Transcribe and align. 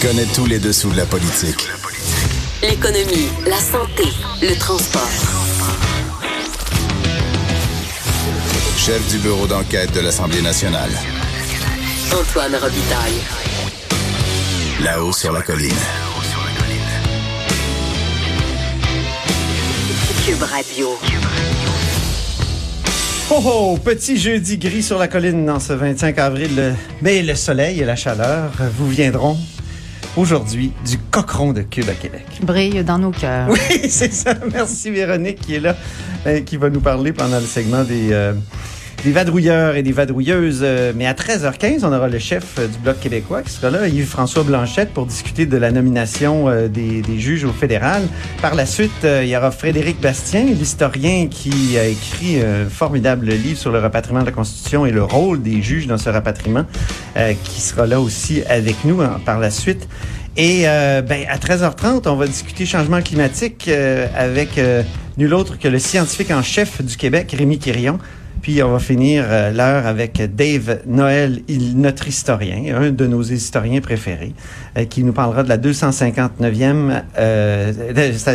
connaît 0.00 0.26
tous 0.34 0.46
les 0.46 0.58
dessous 0.58 0.90
de 0.90 0.96
la 0.96 1.04
politique. 1.04 1.68
L'économie, 2.62 3.28
la 3.46 3.58
santé, 3.58 4.04
le 4.40 4.58
transport. 4.58 5.10
Chef 8.78 9.06
du 9.10 9.18
bureau 9.18 9.46
d'enquête 9.46 9.92
de 9.92 10.00
l'Assemblée 10.00 10.40
nationale. 10.40 10.90
Antoine 12.12 12.54
Robitaille. 12.56 13.20
Là-haut 14.82 15.12
sur 15.12 15.32
la 15.32 15.42
colline. 15.42 15.72
Cube 20.24 20.42
Radio. 20.42 20.98
Oh 23.30 23.42
oh, 23.44 23.78
petit 23.84 24.16
jeudi 24.16 24.56
gris 24.56 24.82
sur 24.82 24.98
la 24.98 25.08
colline 25.08 25.44
dans 25.44 25.60
ce 25.60 25.74
25 25.74 26.18
avril. 26.18 26.74
Mais 27.02 27.20
le 27.22 27.34
soleil 27.34 27.80
et 27.80 27.84
la 27.84 27.96
chaleur 27.96 28.50
vous 28.78 28.88
viendront 28.88 29.36
aujourd'hui 30.16 30.72
du 30.86 30.98
cochon 31.10 31.52
de 31.52 31.62
Cube 31.62 31.88
à 31.88 31.94
Québec. 31.94 32.26
Brille 32.42 32.82
dans 32.84 32.98
nos 32.98 33.10
cœurs. 33.10 33.48
Oui, 33.50 33.58
c'est 33.88 34.12
ça. 34.12 34.34
Merci 34.52 34.90
Véronique 34.90 35.40
qui 35.40 35.54
est 35.54 35.60
là, 35.60 35.76
euh, 36.26 36.40
qui 36.40 36.56
va 36.56 36.70
nous 36.70 36.80
parler 36.80 37.12
pendant 37.12 37.38
le 37.38 37.46
segment 37.46 37.84
des, 37.84 38.12
euh, 38.12 38.34
des 39.04 39.12
vadrouilleurs 39.12 39.76
et 39.76 39.82
des 39.82 39.92
vadrouilleuses. 39.92 40.60
Euh, 40.62 40.92
Mais 40.94 41.06
à 41.06 41.14
13h15, 41.14 41.80
on 41.84 41.92
aura 41.92 42.08
le 42.08 42.18
chef 42.18 42.58
euh, 42.58 42.66
du 42.66 42.78
Bloc 42.78 43.00
québécois 43.00 43.42
qui 43.42 43.50
sera 43.50 43.70
là, 43.70 43.88
Yves-François 43.88 44.42
Blanchette, 44.42 44.90
pour 44.90 45.06
discuter 45.06 45.46
de 45.46 45.56
la 45.56 45.70
nomination 45.70 46.48
euh, 46.48 46.68
des, 46.68 47.02
des 47.02 47.18
juges 47.18 47.44
au 47.44 47.52
fédéral. 47.52 48.02
Par 48.42 48.54
la 48.54 48.66
suite, 48.66 48.90
il 49.04 49.28
y 49.28 49.36
aura 49.36 49.50
Frédéric 49.50 50.00
Bastien, 50.00 50.44
l'historien 50.44 51.28
qui 51.28 51.78
a 51.78 51.86
écrit 51.86 52.40
un 52.40 52.68
formidable 52.68 53.26
livre 53.26 53.58
sur 53.58 53.72
le 53.72 53.78
rapatriement 53.78 54.20
de 54.20 54.26
la 54.26 54.32
Constitution 54.32 54.86
et 54.86 54.90
le 54.90 55.04
rôle 55.04 55.42
des 55.42 55.62
juges 55.62 55.86
dans 55.86 55.98
ce 55.98 56.08
rapatriement, 56.08 56.64
qui 57.44 57.60
sera 57.60 57.86
là 57.86 58.00
aussi 58.00 58.42
avec 58.48 58.84
nous 58.84 59.00
hein, 59.02 59.20
par 59.24 59.38
la 59.38 59.50
suite. 59.50 59.88
Et 60.36 60.62
euh, 60.66 61.02
ben, 61.02 61.24
à 61.28 61.36
13h30, 61.36 62.08
on 62.08 62.14
va 62.14 62.26
discuter 62.26 62.64
changement 62.64 63.02
climatique 63.02 63.66
euh, 63.68 64.06
avec 64.16 64.58
euh, 64.58 64.82
nul 65.18 65.34
autre 65.34 65.58
que 65.58 65.68
le 65.68 65.78
scientifique 65.78 66.30
en 66.30 66.42
chef 66.42 66.82
du 66.82 66.96
Québec, 66.96 67.34
Rémi 67.36 67.58
Quirion. 67.58 67.98
Puis 68.42 68.62
on 68.62 68.72
va 68.72 68.78
finir 68.78 69.24
euh, 69.28 69.50
l'heure 69.50 69.86
avec 69.86 70.22
Dave 70.34 70.80
Noël, 70.86 71.40
notre 71.74 72.08
historien, 72.08 72.74
un 72.74 72.90
de 72.90 73.06
nos 73.06 73.22
historiens 73.22 73.80
préférés, 73.80 74.34
euh, 74.78 74.84
qui 74.84 75.04
nous 75.04 75.12
parlera 75.12 75.42
de 75.42 75.48
la 75.48 75.58
259e, 75.58 77.02
euh, 77.18 77.72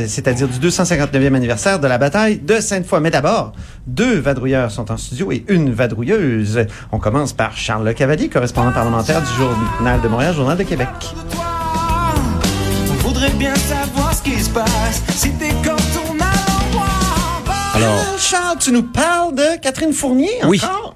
c'est-à-dire 0.08 0.48
du 0.48 0.68
259e 0.68 1.34
anniversaire 1.34 1.80
de 1.80 1.88
la 1.88 1.98
bataille 1.98 2.38
de 2.38 2.60
Sainte-Foy. 2.60 3.00
Mais 3.02 3.12
d'abord, 3.12 3.54
deux 3.88 4.20
vadrouilleurs 4.20 4.72
sont 4.72 4.92
en 4.92 4.98
studio 4.98 5.32
et 5.32 5.44
une 5.48 5.72
vadrouilleuse. 5.72 6.66
On 6.92 7.00
commence 7.00 7.34
par 7.34 7.58
Charles 7.58 7.86
Le 7.86 7.94
Cavalier, 7.94 8.30
correspondant 8.30 8.72
parlementaire 8.72 9.22
du 9.22 9.34
Journal 9.38 10.02
de 10.02 10.08
Montréal, 10.08 10.36
Journal 10.36 10.58
de 10.58 10.64
Québec. 10.64 10.88
Alors, 17.86 18.18
Charles, 18.18 18.58
tu 18.60 18.72
nous 18.72 18.84
parles 18.84 19.36
de 19.36 19.60
Catherine 19.62 19.94
Fournier 19.94 20.32
Oui. 20.48 20.60
encore? 20.64 20.96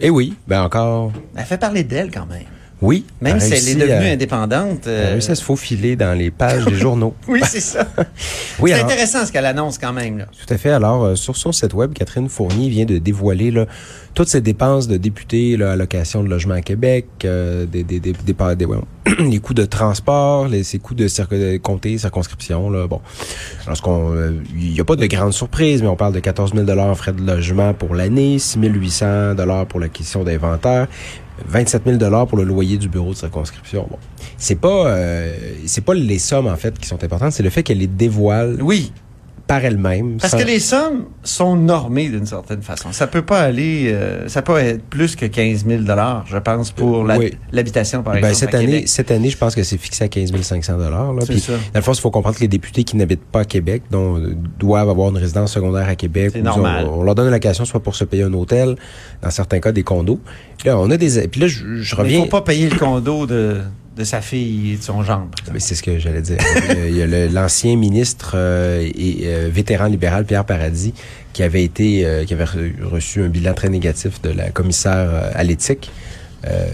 eh 0.00 0.08
oui, 0.10 0.34
ben 0.48 0.62
encore, 0.62 1.12
Elle 1.36 1.44
fait 1.44 1.58
parler 1.58 1.84
d'elle 1.84 2.10
quand 2.10 2.24
même. 2.26 2.44
Oui. 2.82 3.04
Même 3.20 3.40
si 3.40 3.52
elle 3.52 3.68
est 3.68 3.74
devenue 3.74 4.08
à- 4.08 4.12
indépendante. 4.12 4.80
elle 4.86 4.90
euh, 4.92 5.10
réussit 5.12 5.30
à 5.30 5.34
se 5.34 5.42
faufiler 5.44 5.96
dans 5.96 6.16
les 6.16 6.30
pages 6.30 6.64
des 6.64 6.74
journaux. 6.76 7.14
Oui, 7.28 7.40
c'est 7.44 7.60
ça. 7.60 7.86
Oui, 8.58 8.72
c'est 8.74 8.80
intéressant 8.82 9.24
ce 9.24 9.32
qu'elle 9.32 9.46
annonce 9.46 9.78
quand 9.78 9.92
même. 9.92 10.18
Là. 10.18 10.26
Tout 10.26 10.52
à 10.52 10.58
fait. 10.58 10.70
Alors, 10.70 11.02
euh, 11.04 11.14
sur 11.14 11.36
son 11.36 11.50
site 11.52 11.72
web, 11.72 11.92
Catherine 11.94 12.28
Fournier 12.28 12.68
vient 12.68 12.84
de 12.84 12.98
dévoiler 12.98 13.50
là, 13.50 13.64
toutes 14.14 14.28
ses 14.28 14.42
dépenses 14.42 14.86
de 14.86 14.98
député, 14.98 15.56
là, 15.56 15.72
allocation 15.72 16.22
de 16.22 16.28
logement 16.28 16.54
à 16.54 16.60
Québec, 16.60 17.06
euh, 17.24 17.64
des, 17.64 17.84
des, 17.84 18.00
des, 18.00 18.12
des, 18.12 18.34
des- 18.56 18.64
voyons, 18.66 18.84
les 19.18 19.38
coûts 19.38 19.54
de 19.54 19.64
transport, 19.64 20.46
les, 20.48 20.62
ses 20.62 20.78
coûts 20.78 20.94
de, 20.94 21.04
de 21.06 21.56
comté, 21.56 21.96
circonscription. 21.96 22.68
Là, 22.70 22.86
bon, 22.86 23.00
alors, 23.64 23.76
ce 23.78 23.82
qu'on, 23.82 24.12
euh, 24.14 24.32
il 24.54 24.72
n'y 24.72 24.80
a 24.80 24.84
pas 24.84 24.96
de 24.96 25.06
grande 25.06 25.32
surprise, 25.32 25.80
mais 25.82 25.88
on 25.88 25.96
parle 25.96 26.12
de 26.12 26.20
14 26.20 26.52
000 26.54 26.68
en 26.78 26.94
frais 26.94 27.12
de 27.12 27.22
logement 27.22 27.72
pour 27.72 27.94
l'année, 27.94 28.38
6 28.38 28.58
800 28.62 29.34
pour 29.70 29.80
l'acquisition 29.80 30.22
d'inventaire. 30.22 30.86
27 31.46 31.82
000 32.00 32.26
pour 32.26 32.38
le 32.38 32.44
loyer 32.44 32.76
du 32.76 32.88
bureau 32.88 33.10
de 33.10 33.16
circonscription. 33.16 33.86
Bon, 33.90 33.98
c'est 34.36 34.56
pas, 34.56 34.86
euh, 34.88 35.54
c'est 35.66 35.84
pas 35.84 35.94
les 35.94 36.18
sommes 36.18 36.46
en 36.46 36.56
fait 36.56 36.78
qui 36.78 36.86
sont 36.86 37.02
importantes, 37.02 37.32
c'est 37.32 37.42
le 37.42 37.50
fait 37.50 37.62
qu'elle 37.62 37.78
les 37.78 37.86
dévoile. 37.86 38.58
Oui, 38.62 38.92
par 39.50 39.64
elle-même. 39.64 40.18
parce 40.18 40.32
sans- 40.32 40.38
que 40.38 40.44
les 40.46 40.60
sommes 40.60 41.06
sont 41.24 41.56
normées 41.56 42.08
d'une 42.08 42.24
certaine 42.26 42.62
façon. 42.62 42.92
Ça 42.92 43.06
peut 43.08 43.22
pas 43.22 43.40
aller, 43.40 43.90
euh, 43.92 44.28
ça 44.28 44.42
peut 44.42 44.56
être 44.58 44.82
plus 44.84 45.16
que 45.16 45.26
15 45.26 45.66
000 45.66 45.82
je 46.26 46.38
pense, 46.38 46.70
pour 46.70 47.00
Oui. 47.00 47.34
l'habitation, 47.50 48.02
par 48.04 48.14
Ben, 48.14 48.18
exemple, 48.20 48.36
cette 48.36 48.54
à 48.54 48.58
année, 48.58 48.66
Québec. 48.66 48.88
cette 48.88 49.10
année, 49.10 49.28
je 49.30 49.36
pense 49.36 49.54
que 49.56 49.62
c'est 49.64 49.76
fixé 49.76 50.04
à 50.04 50.08
15 50.08 50.32
500 50.40 50.78
dollars. 50.78 51.12
C'est 51.20 51.32
Puis, 51.32 51.40
ça. 51.40 51.52
dans 51.52 51.58
le 51.74 51.80
fond, 51.82 51.92
il 51.92 52.00
faut 52.00 52.10
comprendre 52.12 52.36
que 52.36 52.40
les 52.42 52.48
députés 52.48 52.84
qui 52.84 52.96
n'habitent 52.96 53.24
pas 53.24 53.40
à 53.40 53.44
Québec, 53.44 53.82
dont 53.90 54.18
euh, 54.18 54.36
doivent 54.58 54.88
avoir 54.88 55.10
une 55.10 55.18
résidence 55.18 55.52
secondaire 55.52 55.88
à 55.88 55.96
Québec, 55.96 56.32
disons, 56.34 56.44
normal. 56.44 56.86
on, 56.88 57.02
leur 57.02 57.14
donne 57.16 57.26
une 57.26 57.32
location 57.32 57.64
soit 57.64 57.82
pour 57.82 57.96
se 57.96 58.04
payer 58.04 58.22
un 58.22 58.32
hôtel, 58.32 58.76
dans 59.22 59.30
certains 59.30 59.58
cas 59.58 59.72
des 59.72 59.82
condos. 59.82 60.20
Puis 60.58 60.68
là, 60.68 60.78
on 60.78 60.88
a 60.90 60.96
des, 60.96 61.26
puis 61.28 61.40
là, 61.40 61.48
je, 61.48 61.58
je 61.58 61.64
Mais 61.66 61.82
il 61.82 61.94
reviens. 61.94 62.20
faut 62.22 62.26
pas 62.30 62.42
payer 62.42 62.68
le 62.68 62.76
condo 62.78 63.26
de, 63.26 63.56
de 63.96 64.04
sa 64.04 64.20
fille 64.20 64.72
et 64.72 64.76
de 64.76 64.82
son 64.82 65.02
gendre. 65.02 65.30
Mais 65.52 65.60
c'est 65.60 65.74
ce 65.74 65.82
que 65.82 65.98
j'allais 65.98 66.22
dire. 66.22 66.38
Il 66.86 66.96
y 66.96 67.02
a 67.02 67.26
l'ancien 67.28 67.76
ministre 67.76 68.32
euh, 68.34 68.80
et 68.82 69.22
euh, 69.24 69.48
vétéran 69.52 69.86
libéral 69.86 70.24
Pierre 70.24 70.44
Paradis 70.44 70.94
qui 71.32 71.42
avait 71.42 71.64
été, 71.64 72.06
euh, 72.06 72.24
qui 72.24 72.32
avait 72.34 72.44
re- 72.44 72.82
reçu 72.82 73.22
un 73.22 73.28
bilan 73.28 73.52
très 73.52 73.68
négatif 73.68 74.22
de 74.22 74.30
la 74.30 74.50
commissaire 74.50 74.94
euh, 75.10 75.30
à 75.34 75.42
l'éthique. 75.44 75.90
Euh, 76.46 76.66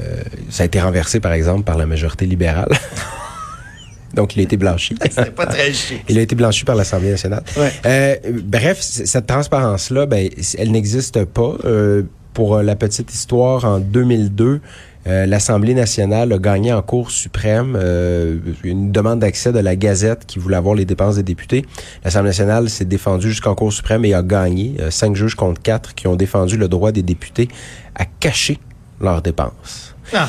ça 0.50 0.62
a 0.62 0.66
été 0.66 0.81
renversé, 0.81 1.19
par 1.21 1.32
exemple, 1.32 1.65
par 1.65 1.77
la 1.77 1.87
majorité 1.87 2.27
libérale. 2.27 2.69
Donc, 4.15 4.37
il 4.37 4.41
a 4.41 4.43
été 4.44 4.56
blanchi. 4.56 4.94
C'était 5.10 5.31
pas 5.31 5.47
très 5.47 5.72
chic. 5.72 6.03
Il 6.09 6.19
a 6.19 6.22
été 6.22 6.34
blanchi 6.37 6.65
par 6.65 6.75
l'Assemblée 6.77 7.10
nationale. 7.10 7.43
Ouais. 7.56 7.72
Euh, 7.84 8.16
bref, 8.44 8.78
cette 8.81 9.27
transparence-là, 9.27 10.06
ben, 10.06 10.28
elle 10.59 10.71
n'existe 10.71 11.25
pas. 11.25 11.54
Euh, 11.65 12.03
pour 12.33 12.56
euh, 12.56 12.62
la 12.62 12.77
petite 12.77 13.12
histoire, 13.15 13.65
en 13.65 13.78
2002, 13.81 14.60
euh, 15.06 15.27
l'Assemblée 15.27 15.75
nationale 15.75 16.33
a 16.33 16.39
gagné 16.39 16.72
en 16.72 16.83
Cour 16.83 17.11
suprême 17.11 17.77
euh, 17.81 18.37
une 18.65 18.91
demande 18.93 19.21
d'accès 19.21 19.53
de 19.53 19.59
la 19.61 19.77
Gazette 19.77 20.27
qui 20.27 20.39
voulait 20.39 20.56
avoir 20.56 20.75
les 20.75 20.84
dépenses 20.84 21.17
des 21.17 21.22
députés. 21.22 21.65
L'Assemblée 22.05 22.31
nationale 22.31 22.69
s'est 22.69 22.84
défendue 22.84 23.28
jusqu'en 23.31 23.55
Cour 23.55 23.72
suprême 23.72 24.05
et 24.05 24.15
a 24.15 24.22
gagné. 24.22 24.77
Euh, 24.81 24.91
cinq 24.91 25.15
juges 25.15 25.34
contre 25.34 25.62
quatre 25.62 25.95
qui 25.95 26.06
ont 26.09 26.16
défendu 26.16 26.56
le 26.56 26.69
droit 26.69 26.93
des 26.93 27.03
députés 27.03 27.49
à 27.95 28.05
cacher 28.05 28.59
leurs 29.00 29.22
dépenses. 29.22 29.95
Ah. 30.12 30.28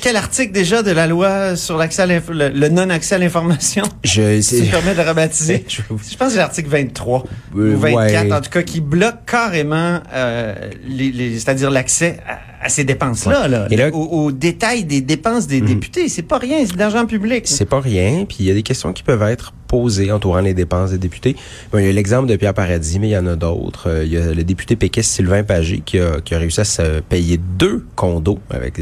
Quel 0.00 0.14
article 0.14 0.52
déjà 0.52 0.84
de 0.84 0.92
la 0.92 1.08
loi 1.08 1.56
sur 1.56 1.76
l'accès 1.76 2.06
le, 2.06 2.20
le 2.50 2.68
non-accès 2.68 3.16
à 3.16 3.18
l'information? 3.18 3.82
Je, 4.04 4.40
si 4.40 4.64
je 4.64 4.70
permets 4.70 4.94
de 4.94 5.00
rebaptiser? 5.00 5.64
Je- 5.68 5.82
Je 5.88 6.16
pense 6.16 6.28
que 6.28 6.32
c'est 6.34 6.36
l'article 6.38 6.68
23 6.68 7.24
Euh, 7.56 7.74
ou 7.74 7.78
24, 7.78 7.96
ouais. 8.26 8.32
en 8.32 8.40
tout 8.40 8.50
cas, 8.50 8.62
qui 8.62 8.80
bloque 8.80 9.24
carrément, 9.26 9.98
euh, 10.14 10.54
les, 10.86 11.10
les- 11.10 11.34
c'est-à-dire 11.40 11.72
l'accès 11.72 12.18
à, 12.28 12.38
à 12.60 12.68
ces 12.68 12.84
dépenses-là, 12.84 13.42
Ouais. 13.42 13.48
là, 13.48 13.66
Et 13.70 13.76
là- 13.76 13.90
au, 13.92 14.24
au 14.26 14.32
détail 14.32 14.84
des 14.84 15.00
dépenses 15.00 15.46
des 15.46 15.60
députés. 15.60 16.08
C'est 16.08 16.22
pas 16.22 16.38
rien, 16.38 16.58
c'est 16.66 16.74
de 16.74 16.78
l'argent 16.78 17.06
public. 17.06 17.46
C'est 17.46 17.64
pas 17.68 17.80
rien, 17.80 18.24
puis 18.28 18.38
il 18.40 18.46
y 18.46 18.50
a 18.50 18.54
des 18.54 18.62
questions 18.62 18.92
qui 18.92 19.02
peuvent 19.02 19.22
être 19.22 19.52
posées 19.68 20.10
entourant 20.10 20.40
les 20.40 20.54
dépenses 20.54 20.90
des 20.90 20.98
députés. 20.98 21.36
Bon, 21.72 21.78
il 21.78 21.86
y 21.86 21.88
a 21.88 21.92
l'exemple 21.92 22.26
de 22.26 22.36
Pierre 22.36 22.54
Paradis, 22.54 22.98
mais 22.98 23.08
il 23.08 23.12
y 23.12 23.16
en 23.18 23.26
a 23.26 23.36
d'autres. 23.36 23.88
Euh, 23.90 24.04
Il 24.04 24.12
y 24.12 24.16
a 24.16 24.32
le 24.32 24.42
député 24.44 24.76
péquiste 24.76 25.10
Sylvain 25.12 25.42
Pagé 25.44 25.82
qui 25.84 25.98
a, 25.98 26.20
qui 26.20 26.34
a 26.34 26.38
réussi 26.38 26.60
à 26.60 26.64
se 26.64 27.00
payer 27.00 27.38
deux 27.58 27.84
condos 27.94 28.38
avec 28.50 28.74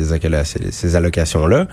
ces 0.70 0.94
allocations-là. 0.96 1.66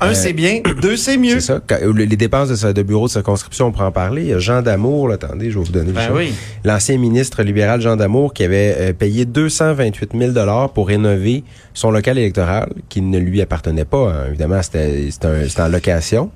Un, 0.00 0.08
Euh, 0.10 0.14
c'est 0.14 0.32
bien. 0.34 0.60
Deux, 0.82 0.96
c'est 0.96 1.16
mieux. 1.16 1.40
C'est 1.40 1.52
ça. 1.54 1.60
Quand- 1.66 1.78
euh, 1.80 1.92
les 1.92 2.06
dépenses 2.16 2.48
de, 2.50 2.82
bureau 2.82 3.06
de 3.06 3.10
circonscription, 3.12 3.66
on 3.68 3.72
pourra 3.72 3.86
en 3.86 3.92
parler. 3.92 4.22
Il 4.22 4.28
y 4.28 4.32
a 4.34 4.38
Jean 4.38 4.60
Damour, 4.60 5.08
là, 5.08 5.14
attendez, 5.14 5.50
je 5.50 5.58
vais 5.58 5.64
vous 5.64 5.72
donner 5.72 5.92
Ben 5.92 6.10
oui. 6.14 6.32
L'ancien 6.64 6.98
ministre 6.98 7.42
libéral 7.42 7.80
Jean 7.80 7.96
Damour 7.96 8.34
qui 8.34 8.44
avait 8.44 8.74
euh, 8.78 8.92
payé 8.92 9.24
228 9.24 10.10
000 10.18 10.32
dollars 10.32 10.70
pour 10.70 10.88
rénover 10.88 11.44
son 11.72 11.90
local 11.90 12.18
électoral 12.18 12.68
qui 12.88 13.00
ne 13.00 13.18
lui 13.18 13.40
appartenait 13.40 13.84
pas. 13.86 14.10
hein. 14.12 14.24
Évidemment, 14.28 14.60
c'était 14.62 15.10
c'était 15.10 15.26
un- 15.28 15.48
c'était 15.48 15.62
en 15.62 15.68
location. 15.68 16.30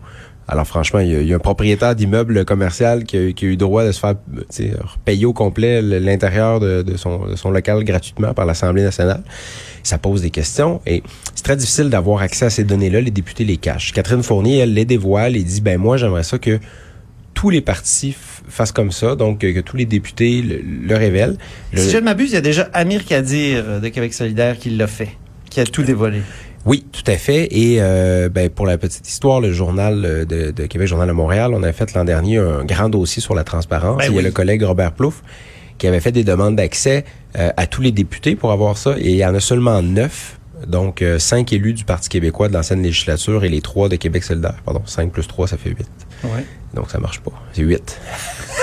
Alors 0.52 0.66
franchement, 0.66 0.98
il 1.00 1.08
y 1.12 1.14
a, 1.16 1.20
il 1.20 1.28
y 1.28 1.32
a 1.32 1.36
un 1.36 1.38
propriétaire 1.38 1.94
d'immeuble 1.94 2.44
commercial 2.44 3.04
qui 3.04 3.16
a, 3.16 3.32
qui 3.32 3.44
a 3.46 3.48
eu 3.48 3.56
droit 3.56 3.84
de 3.86 3.92
se 3.92 4.00
faire 4.00 4.16
payer 5.04 5.24
au 5.24 5.32
complet 5.32 5.80
le- 5.80 5.98
l'intérieur 6.00 6.58
de, 6.58 6.82
de 6.82 6.96
son, 6.96 7.26
de 7.26 7.36
son 7.36 7.50
local 7.52 7.84
gratuitement 7.84 8.34
par 8.34 8.46
l'Assemblée 8.46 8.82
nationale. 8.82 9.22
Ça 9.84 9.96
pose 9.96 10.22
des 10.22 10.30
questions 10.30 10.80
et 10.86 11.02
c'est 11.34 11.44
très 11.44 11.56
difficile 11.56 11.88
d'avoir 11.88 12.20
accès 12.20 12.46
à 12.46 12.50
ces 12.50 12.64
données-là. 12.64 13.00
Les 13.00 13.10
députés 13.12 13.44
les 13.44 13.56
cachent. 13.58 13.92
Catherine 13.92 14.22
Fournier, 14.24 14.58
elle 14.58 14.74
les 14.74 14.84
dévoile 14.84 15.36
et 15.36 15.42
dit, 15.44 15.60
ben 15.60 15.78
moi, 15.78 15.96
j'aimerais 15.96 16.24
ça 16.24 16.38
que 16.38 16.58
tous 17.32 17.48
les 17.50 17.60
partis 17.60 18.14
fassent 18.48 18.72
comme 18.72 18.90
ça, 18.90 19.14
donc 19.14 19.38
que 19.38 19.60
tous 19.60 19.76
les 19.76 19.86
députés 19.86 20.42
le, 20.42 20.60
le 20.88 20.96
révèlent. 20.96 21.36
Le- 21.72 21.78
Si 21.80 21.90
je 21.90 21.96
ne 21.96 22.02
m'abuse, 22.02 22.30
il 22.32 22.34
y 22.34 22.38
a 22.38 22.40
déjà 22.42 22.68
Amir 22.72 23.04
Kadir 23.06 23.80
de 23.80 23.88
Québec 23.88 24.12
solidaire 24.12 24.58
qui 24.58 24.70
l'a 24.70 24.88
fait, 24.88 25.10
qui 25.48 25.60
a 25.60 25.64
tout 25.64 25.84
dévoilé. 25.84 26.20
Oui, 26.66 26.84
tout 26.92 27.08
à 27.10 27.16
fait. 27.16 27.48
Et 27.50 27.76
euh, 27.80 28.28
ben, 28.28 28.50
pour 28.50 28.66
la 28.66 28.76
petite 28.78 29.08
histoire, 29.08 29.40
le 29.40 29.52
journal 29.52 30.04
euh, 30.04 30.24
de, 30.24 30.50
de 30.50 30.66
Québec, 30.66 30.88
Journal 30.88 31.08
de 31.08 31.12
Montréal, 31.12 31.52
on 31.54 31.62
a 31.62 31.72
fait 31.72 31.94
l'an 31.94 32.04
dernier 32.04 32.38
un 32.38 32.64
grand 32.64 32.88
dossier 32.88 33.22
sur 33.22 33.34
la 33.34 33.44
transparence. 33.44 33.98
Ben 33.98 34.10
il 34.10 34.14
y 34.14 34.18
a 34.18 34.22
le 34.22 34.30
collègue 34.30 34.62
Robert 34.62 34.92
Plouffe 34.92 35.22
qui 35.80 35.86
avait 35.86 36.00
fait 36.00 36.12
des 36.12 36.24
demandes 36.24 36.56
d'accès 36.56 37.04
euh, 37.38 37.50
à 37.56 37.66
tous 37.66 37.80
les 37.80 37.90
députés 37.90 38.36
pour 38.36 38.52
avoir 38.52 38.76
ça. 38.76 38.94
Et 38.98 39.12
il 39.12 39.16
y 39.16 39.24
en 39.24 39.34
a 39.34 39.40
seulement 39.40 39.82
neuf 39.82 40.38
Donc, 40.66 41.00
euh, 41.00 41.18
cinq 41.18 41.52
élus 41.54 41.72
du 41.72 41.84
Parti 41.84 42.10
québécois 42.10 42.48
de 42.48 42.52
l'ancienne 42.52 42.82
législature 42.82 43.44
et 43.44 43.48
les 43.48 43.62
trois 43.62 43.88
de 43.88 43.96
Québec 43.96 44.22
solidaire. 44.22 44.56
Pardon, 44.64 44.82
5 44.84 45.10
plus 45.10 45.26
3, 45.26 45.48
ça 45.48 45.56
fait 45.56 45.70
8. 45.70 45.78
Ouais. 46.24 46.44
Donc, 46.74 46.90
ça 46.90 46.98
marche 46.98 47.20
pas. 47.20 47.32
C'est 47.54 47.62
8. 47.62 47.98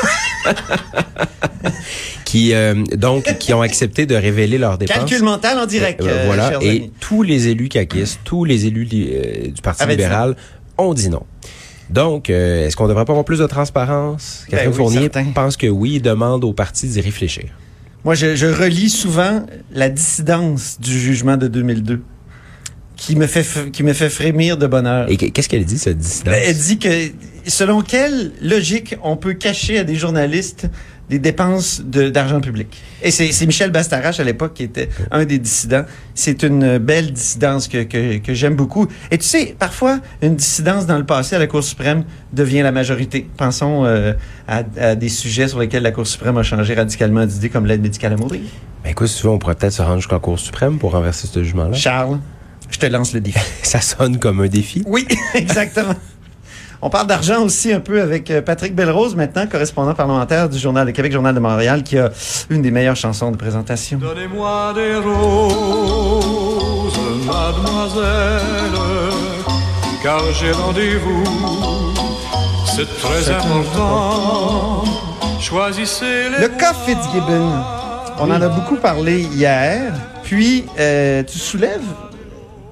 qui, 2.26 2.54
euh, 2.54 2.74
donc, 2.96 3.38
qui 3.40 3.54
ont 3.54 3.62
accepté 3.62 4.06
de 4.06 4.16
révéler 4.16 4.58
leurs 4.58 4.78
dépenses. 4.78 4.98
Calcul 4.98 5.24
mental 5.24 5.58
en 5.60 5.66
direct. 5.66 6.02
Euh, 6.02 6.08
euh, 6.10 6.24
voilà. 6.26 6.50
chers 6.52 6.62
Et 6.62 6.70
amis. 6.70 6.92
tous 7.00 7.24
les 7.24 7.48
élus 7.48 7.70
caquistes, 7.70 8.20
tous 8.24 8.44
les 8.46 8.66
élus 8.66 8.88
euh, 8.94 9.48
du 9.52 9.62
Parti 9.62 9.84
dit 9.86 9.92
libéral 9.92 10.36
ont 10.78 10.94
dit 10.94 11.10
non. 11.10 11.24
Donc, 11.90 12.30
est-ce 12.30 12.76
qu'on 12.76 12.88
devrait 12.88 13.06
pas 13.06 13.14
avoir 13.14 13.24
plus 13.24 13.40
de 13.40 13.46
transparence? 13.48 14.44
Catherine 14.50 14.72
Ben 14.72 14.72
oui, 14.72 14.78
Fournier 14.78 15.02
certain. 15.04 15.24
pense 15.34 15.56
que 15.56 15.68
oui 15.68 16.02
demande 16.02 16.44
au 16.44 16.52
parti 16.52 16.86
d'y 16.88 17.00
réfléchir. 17.00 17.46
Moi, 18.04 18.14
je, 18.14 18.36
je 18.36 18.46
relis 18.48 18.90
souvent 18.90 19.46
la 19.72 19.90
dissidence 19.90 20.80
du 20.82 21.00
jugement 21.00 21.38
de 21.38 21.48
2002 21.48 22.02
qui 22.98 23.16
me 23.16 23.26
fait, 23.26 23.72
qui 23.72 23.84
me 23.84 23.94
fait 23.94 24.10
frémir 24.10 24.58
de 24.58 24.68
bonheur. 24.68 25.10
Et 25.10 25.16
qu- 25.16 25.32
qu'est-ce 25.32 25.48
qu'elle 25.48 25.64
dit, 25.64 25.78
cette 25.78 25.98
dissidence? 25.98 26.34
Ben, 26.34 26.42
Elle 26.46 26.58
dit 26.58 26.78
que 26.78 26.90
selon 27.48 27.82
quelle 27.82 28.32
logique 28.42 28.96
on 29.04 29.16
peut 29.18 29.34
cacher 29.34 29.80
à 29.80 29.84
des 29.84 29.96
journalistes 29.96 30.68
des 31.10 31.20
dépenses 31.20 31.82
de- 31.86 32.10
d'argent 32.10 32.42
public? 32.42 32.68
Et 33.02 33.12
c'est 33.12 33.46
Michel 33.46 33.72
Bastarache 33.72 34.20
à 34.20 34.24
l'époque 34.26 34.54
qui 34.56 34.64
était 34.64 34.90
un 35.12 35.24
des 35.24 35.40
dissidents. 35.40 35.86
C'est 36.16 36.44
une 36.44 36.78
belle 36.80 37.14
dissidence 37.14 37.68
que, 37.70 37.84
que, 37.84 38.18
que 38.18 38.34
j'aime 38.34 38.56
beaucoup. 38.56 38.88
Et 39.12 39.18
tu 39.18 39.26
sais, 39.26 39.56
parfois, 39.58 40.00
une 40.22 40.36
dissidence 40.36 40.86
dans 40.86 40.98
le 40.98 41.06
passé 41.06 41.36
à 41.36 41.40
la 41.40 41.48
Cour 41.48 41.64
suprême 41.64 42.04
devient 42.34 42.62
la 42.62 42.72
majorité. 42.74 43.30
Pensons 43.38 43.86
euh, 43.86 44.14
à, 44.48 44.64
à 44.80 44.96
des 44.96 45.10
sujets 45.10 45.48
sur 45.48 45.60
lesquels 45.60 45.84
la 45.84 45.92
Cour 45.92 46.06
suprême 46.08 46.38
a 46.38 46.44
changé 46.44 46.74
radicalement 46.74 47.26
d'idée, 47.26 47.50
comme 47.50 47.66
l'aide 47.66 47.82
médicale 47.82 48.14
à 48.14 48.18
mourir. 48.18 48.42
Ben, 48.84 48.90
écoute, 48.90 49.08
souvent, 49.08 49.36
on 49.36 49.38
pourrait 49.40 49.56
peut-être 49.56 49.74
se 49.74 49.82
rendre 49.82 49.98
jusqu'en 49.98 50.20
Cour 50.20 50.38
suprême 50.40 50.78
pour 50.78 50.92
renverser 50.92 51.28
ce 51.28 51.42
jugement-là. 51.42 51.74
Charles, 51.78 52.20
je 52.70 52.80
te 52.80 52.86
lance 52.86 53.14
le 53.14 53.22
défi. 53.22 53.40
Ça 53.64 53.80
sonne 53.80 54.20
comme 54.20 54.42
un 54.42 54.48
défi. 54.48 54.84
Oui, 54.86 55.08
exactement. 55.36 55.96
On 56.82 56.90
parle 56.92 57.08
d'argent 57.08 57.44
aussi 57.44 57.74
un 57.74 57.80
peu 57.80 58.02
avec 58.02 58.30
euh, 58.30 58.42
Patrick 58.42 58.76
Belrose, 58.76 59.16
maintenant 59.16 59.48
correspondant 59.48 59.96
parlementaire 59.96 60.48
du 60.48 60.60
Journal 60.60 60.86
de 60.86 60.92
Québec, 60.92 61.12
Journal 61.12 61.34
de 61.34 61.40
Montréal, 61.40 61.82
qui 61.82 61.98
a 61.98 62.12
une 62.52 62.62
des 62.62 62.70
meilleures 62.70 62.96
chansons 62.96 63.32
de 63.32 63.38
présentation. 63.38 63.98
Donnez-moi 63.98 64.74
des 64.76 64.96
roses, 64.96 66.94
mademoiselle, 67.26 68.78
car 70.04 70.22
j'ai 70.40 70.52
rendez-vous. 70.52 71.24
C'est 72.76 73.00
très 73.00 73.32
important. 73.32 74.84
Choisissez 75.40 76.30
les 76.30 76.48
Le 76.48 76.50
cas 76.50 76.74
Fitzgibbon, 76.74 77.54
on 78.20 78.30
en 78.30 78.42
a 78.42 78.50
beaucoup 78.50 78.76
parlé 78.76 79.22
hier, 79.22 79.94
puis 80.24 80.66
euh, 80.80 81.24
tu 81.24 81.40
soulèves 81.40 81.82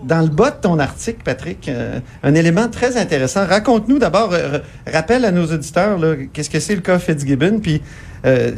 dans 0.06 0.22
le 0.22 0.30
bas 0.30 0.52
de 0.52 0.62
ton 0.62 0.78
article, 0.80 1.20
Patrick, 1.24 1.68
euh, 1.68 2.00
un 2.24 2.36
élément 2.36 2.68
très 2.70 2.98
intéressant. 2.98 3.46
Raconte-nous 3.46 3.98
d'abord, 4.00 4.34
euh, 4.34 4.60
rappelle 4.92 5.26
à 5.26 5.32
nos 5.32 5.46
auditeurs 5.46 6.00
qu'est-ce 6.32 6.50
que 6.50 6.60
c'est 6.60 6.76
le 6.76 6.82
cas 6.82 7.00
Fitzgibbon, 7.00 7.60
puis 7.60 7.82
euh, 8.26 8.52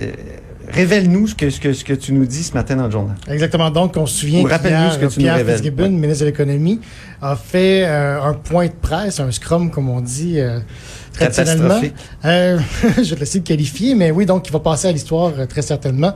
révèle-nous 0.70 1.28
ce 1.28 1.36
que, 1.36 1.50
ce, 1.50 1.60
que, 1.60 1.74
ce 1.74 1.84
que 1.84 1.94
tu 1.94 2.14
nous 2.14 2.26
dis 2.26 2.44
ce 2.44 2.54
matin 2.54 2.76
dans 2.76 2.86
le 2.86 2.92
journal. 2.92 3.16
Exactement. 3.30 3.70
Donc, 3.72 3.96
on 3.98 4.06
se 4.06 4.20
souvient 4.20 4.42
Ou 4.42 4.46
que 4.46 4.50
rappelle-nous 4.52 4.92
ce 4.92 4.98
que 4.98 5.06
tu 5.06 5.20
nous 5.20 5.24
Pierre 5.26 5.36
révèles. 5.36 5.56
Fitzgibbon, 5.58 5.84
Ouais. 5.84 5.90
ministre 5.90 6.22
de 6.22 6.30
l'Économie, 6.30 6.80
a 7.22 7.36
fait 7.36 7.84
euh, 7.86 8.22
un 8.22 8.34
point 8.34 8.68
de 8.68 8.74
presse, 8.82 9.20
un 9.20 9.32
scrum, 9.32 9.72
comme 9.72 9.90
on 9.90 10.02
dit 10.02 10.40
euh, 10.40 10.60
traditionnellement. 11.14 11.82
Euh, 12.26 12.60
je 12.98 13.02
vais 13.02 13.16
te 13.16 13.20
laisser 13.22 13.40
le 13.40 13.44
qualifier, 13.44 13.96
mais 13.96 14.12
oui, 14.12 14.26
donc 14.26 14.48
il 14.48 14.52
va 14.52 14.60
passer 14.60 14.88
à 14.88 14.92
l'histoire 14.92 15.32
euh, 15.38 15.46
très 15.46 15.62
certainement, 15.62 16.14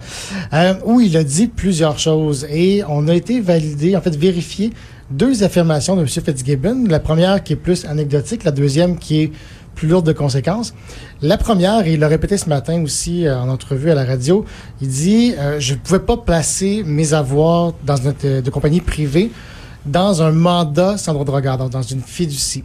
euh, 0.54 0.74
où 0.86 1.00
il 1.02 1.16
a 1.18 1.24
dit 1.24 1.48
plusieurs 1.48 1.98
choses 1.98 2.46
et 2.50 2.84
on 2.88 3.08
a 3.08 3.16
été 3.16 3.42
validé, 3.42 3.96
en 3.96 4.02
fait 4.02 4.16
vérifié 4.16 4.72
deux 5.10 5.44
affirmations 5.44 5.96
de 5.98 6.02
M. 6.02 6.08
Fitzgibbon. 6.08 6.86
La 6.88 7.00
première 7.02 7.44
qui 7.44 7.54
est 7.54 7.58
plus 7.58 7.84
anecdotique, 7.86 8.44
la 8.46 8.52
deuxième 8.52 8.98
qui 8.98 9.24
est 9.24 9.32
plus 9.82 9.88
lourde 9.88 10.06
de 10.06 10.14
conséquences. 10.14 10.76
La 11.24 11.40
première, 11.40 11.88
et 11.88 11.94
il 11.94 12.00
l'a 12.00 12.08
répété 12.08 12.38
ce 12.38 12.48
matin 12.48 12.84
aussi 12.84 13.26
euh, 13.26 13.42
en 13.42 13.50
entrevue 13.50 13.90
à 13.90 13.96
la 13.96 14.06
radio, 14.06 14.46
il 14.80 14.90
dit 14.90 15.34
euh, 15.40 15.60
je 15.60 15.74
ne 15.74 15.80
pouvais 15.80 16.02
pas 16.02 16.18
placer 16.18 16.84
mes 16.86 17.16
avoirs 17.16 17.74
euh, 18.24 18.42
de 18.44 18.50
compagnie 18.52 18.80
privée 18.80 19.32
dans 19.88 20.22
un 20.22 20.32
mandat 20.34 21.00
sans 21.00 21.14
droit 21.14 21.26
de 21.26 21.32
regard, 21.32 21.58
dans 21.68 21.82
une 21.82 22.02
fiducie. 22.02 22.64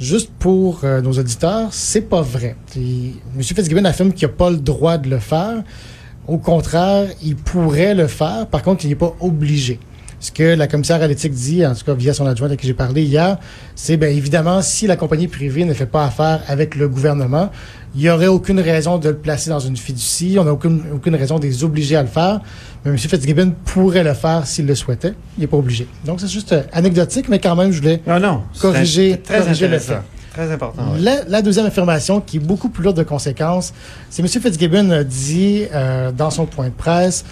Juste 0.00 0.32
pour 0.36 0.84
nos 0.84 1.12
auditeurs, 1.12 1.68
c'est 1.70 2.02
pas 2.02 2.22
vrai. 2.22 2.56
M. 2.76 3.12
Fitzgibbon 3.40 3.84
affirme 3.84 4.12
qu'il 4.12 4.26
n'a 4.26 4.34
pas 4.34 4.50
le 4.50 4.56
droit 4.56 4.98
de 4.98 5.08
le 5.08 5.18
faire. 5.18 5.62
Au 6.26 6.38
contraire, 6.38 7.06
il 7.22 7.36
pourrait 7.36 7.94
le 7.94 8.08
faire. 8.08 8.48
Par 8.48 8.62
contre, 8.62 8.84
il 8.84 8.88
n'est 8.88 8.96
pas 8.96 9.14
obligé. 9.20 9.78
Ce 10.20 10.32
que 10.32 10.42
la 10.56 10.66
commissaire 10.66 11.00
à 11.00 11.06
l'éthique 11.06 11.32
dit, 11.32 11.64
en 11.64 11.74
tout 11.74 11.84
cas 11.84 11.94
via 11.94 12.12
son 12.12 12.26
adjointe 12.26 12.50
avec 12.50 12.60
qui 12.60 12.66
j'ai 12.66 12.74
parlé 12.74 13.02
hier, 13.04 13.38
c'est 13.76 13.96
bien 13.96 14.08
évidemment, 14.08 14.62
si 14.62 14.88
la 14.88 14.96
compagnie 14.96 15.28
privée 15.28 15.64
ne 15.64 15.72
fait 15.74 15.86
pas 15.86 16.04
affaire 16.06 16.42
avec 16.48 16.74
le 16.74 16.88
gouvernement, 16.88 17.50
il 17.94 18.00
n'y 18.02 18.10
aurait 18.10 18.26
aucune 18.26 18.58
raison 18.60 18.98
de 18.98 19.10
le 19.10 19.16
placer 19.16 19.48
dans 19.48 19.60
une 19.60 19.76
fiducie. 19.76 20.36
On 20.38 20.44
n'a 20.44 20.52
aucune, 20.52 20.82
aucune 20.92 21.14
raison 21.14 21.38
de 21.38 21.44
les 21.46 21.62
obliger 21.62 21.94
à 21.96 22.02
le 22.02 22.08
faire. 22.08 22.40
Mais 22.84 22.90
M. 22.90 22.98
Fitzgibbon 22.98 23.54
pourrait 23.64 24.02
le 24.04 24.12
faire 24.14 24.44
s'il 24.46 24.66
le 24.66 24.74
souhaitait. 24.74 25.14
Il 25.36 25.42
n'est 25.42 25.46
pas 25.46 25.56
obligé. 25.56 25.86
Donc, 26.04 26.20
c'est 26.20 26.28
juste 26.28 26.52
euh, 26.52 26.62
anecdotique, 26.72 27.28
mais 27.28 27.38
quand 27.38 27.54
même, 27.56 27.70
je 27.70 27.78
voulais 27.80 28.02
Non, 28.06 28.18
non. 28.20 28.42
c'est 28.52 28.60
Corriger- 28.60 29.20
très 29.22 29.38
corriger 29.38 29.68
le 29.68 29.76
intéressant. 29.76 30.02
Très 30.32 30.52
important. 30.52 30.82
ouais. 30.94 31.00
la, 31.00 31.24
la 31.28 31.42
deuxième 31.42 31.66
affirmation, 31.66 32.20
qui 32.20 32.36
est 32.36 32.40
beaucoup 32.40 32.68
plus 32.68 32.82
lourde 32.84 32.96
de 32.98 33.02
conséquences, 33.04 33.72
c'est 34.10 34.22
M. 34.22 34.28
Fitzgibbon 34.28 34.90
a 34.90 35.02
dit 35.04 35.64
euh, 35.72 36.12
dans 36.12 36.30
son 36.30 36.44
point 36.46 36.66
de 36.66 36.72
presse, 36.74 37.24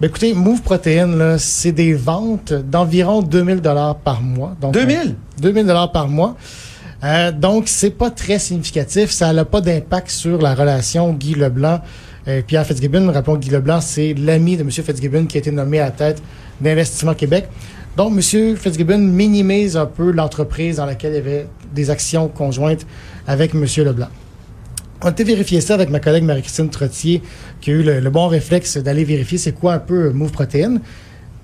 ben 0.00 0.08
écoutez, 0.08 0.34
Move 0.34 0.60
Protein, 0.62 1.06
là, 1.06 1.38
c'est 1.38 1.72
des 1.72 1.94
ventes 1.94 2.52
d'environ 2.52 3.22
2000 3.22 3.60
dollars 3.60 3.96
par 3.96 4.20
mois. 4.20 4.54
Donc, 4.60 4.74
2000? 4.74 4.96
euh, 4.98 5.12
2000 5.40 5.66
dollars 5.66 5.90
par 5.92 6.08
mois. 6.08 6.36
Euh, 7.02 7.32
donc, 7.32 7.64
c'est 7.66 7.90
pas 7.90 8.10
très 8.10 8.38
significatif. 8.38 9.10
Ça 9.10 9.32
n'a 9.32 9.44
pas 9.44 9.60
d'impact 9.60 10.10
sur 10.10 10.40
la 10.40 10.54
relation 10.54 11.12
Guy 11.14 11.34
Leblanc. 11.34 11.80
et 12.26 12.42
Pierre 12.42 12.66
Fitzgibbon, 12.66 13.10
rappelons 13.12 13.36
que 13.36 13.40
Guy 13.40 13.50
Leblanc, 13.50 13.80
c'est 13.80 14.12
l'ami 14.14 14.56
de 14.56 14.62
M. 14.62 14.70
Fitzgibbon 14.70 15.24
qui 15.26 15.38
a 15.38 15.40
été 15.40 15.50
nommé 15.50 15.80
à 15.80 15.86
la 15.86 15.90
tête 15.92 16.22
d'Investissement 16.60 17.14
Québec. 17.14 17.48
Donc, 17.96 18.12
M. 18.12 18.56
Fitzgibbon 18.56 18.98
minimise 18.98 19.76
un 19.78 19.86
peu 19.86 20.10
l'entreprise 20.10 20.76
dans 20.76 20.86
laquelle 20.86 21.12
il 21.12 21.16
y 21.16 21.20
avait 21.20 21.46
des 21.74 21.88
actions 21.88 22.28
conjointes 22.28 22.86
avec 23.26 23.54
M. 23.54 23.64
Leblanc. 23.78 24.08
On 25.02 25.08
a 25.08 25.10
été 25.10 25.24
vérifier 25.24 25.60
ça 25.60 25.74
avec 25.74 25.90
ma 25.90 26.00
collègue 26.00 26.24
Marie-Christine 26.24 26.70
Trottier, 26.70 27.22
qui 27.60 27.70
a 27.70 27.74
eu 27.74 27.82
le, 27.82 28.00
le 28.00 28.10
bon 28.10 28.28
réflexe 28.28 28.76
d'aller 28.78 29.04
vérifier 29.04 29.38
c'est 29.38 29.52
quoi 29.52 29.74
un 29.74 29.78
peu 29.78 30.06
euh, 30.06 30.12
Move 30.12 30.30
Protein. 30.32 30.78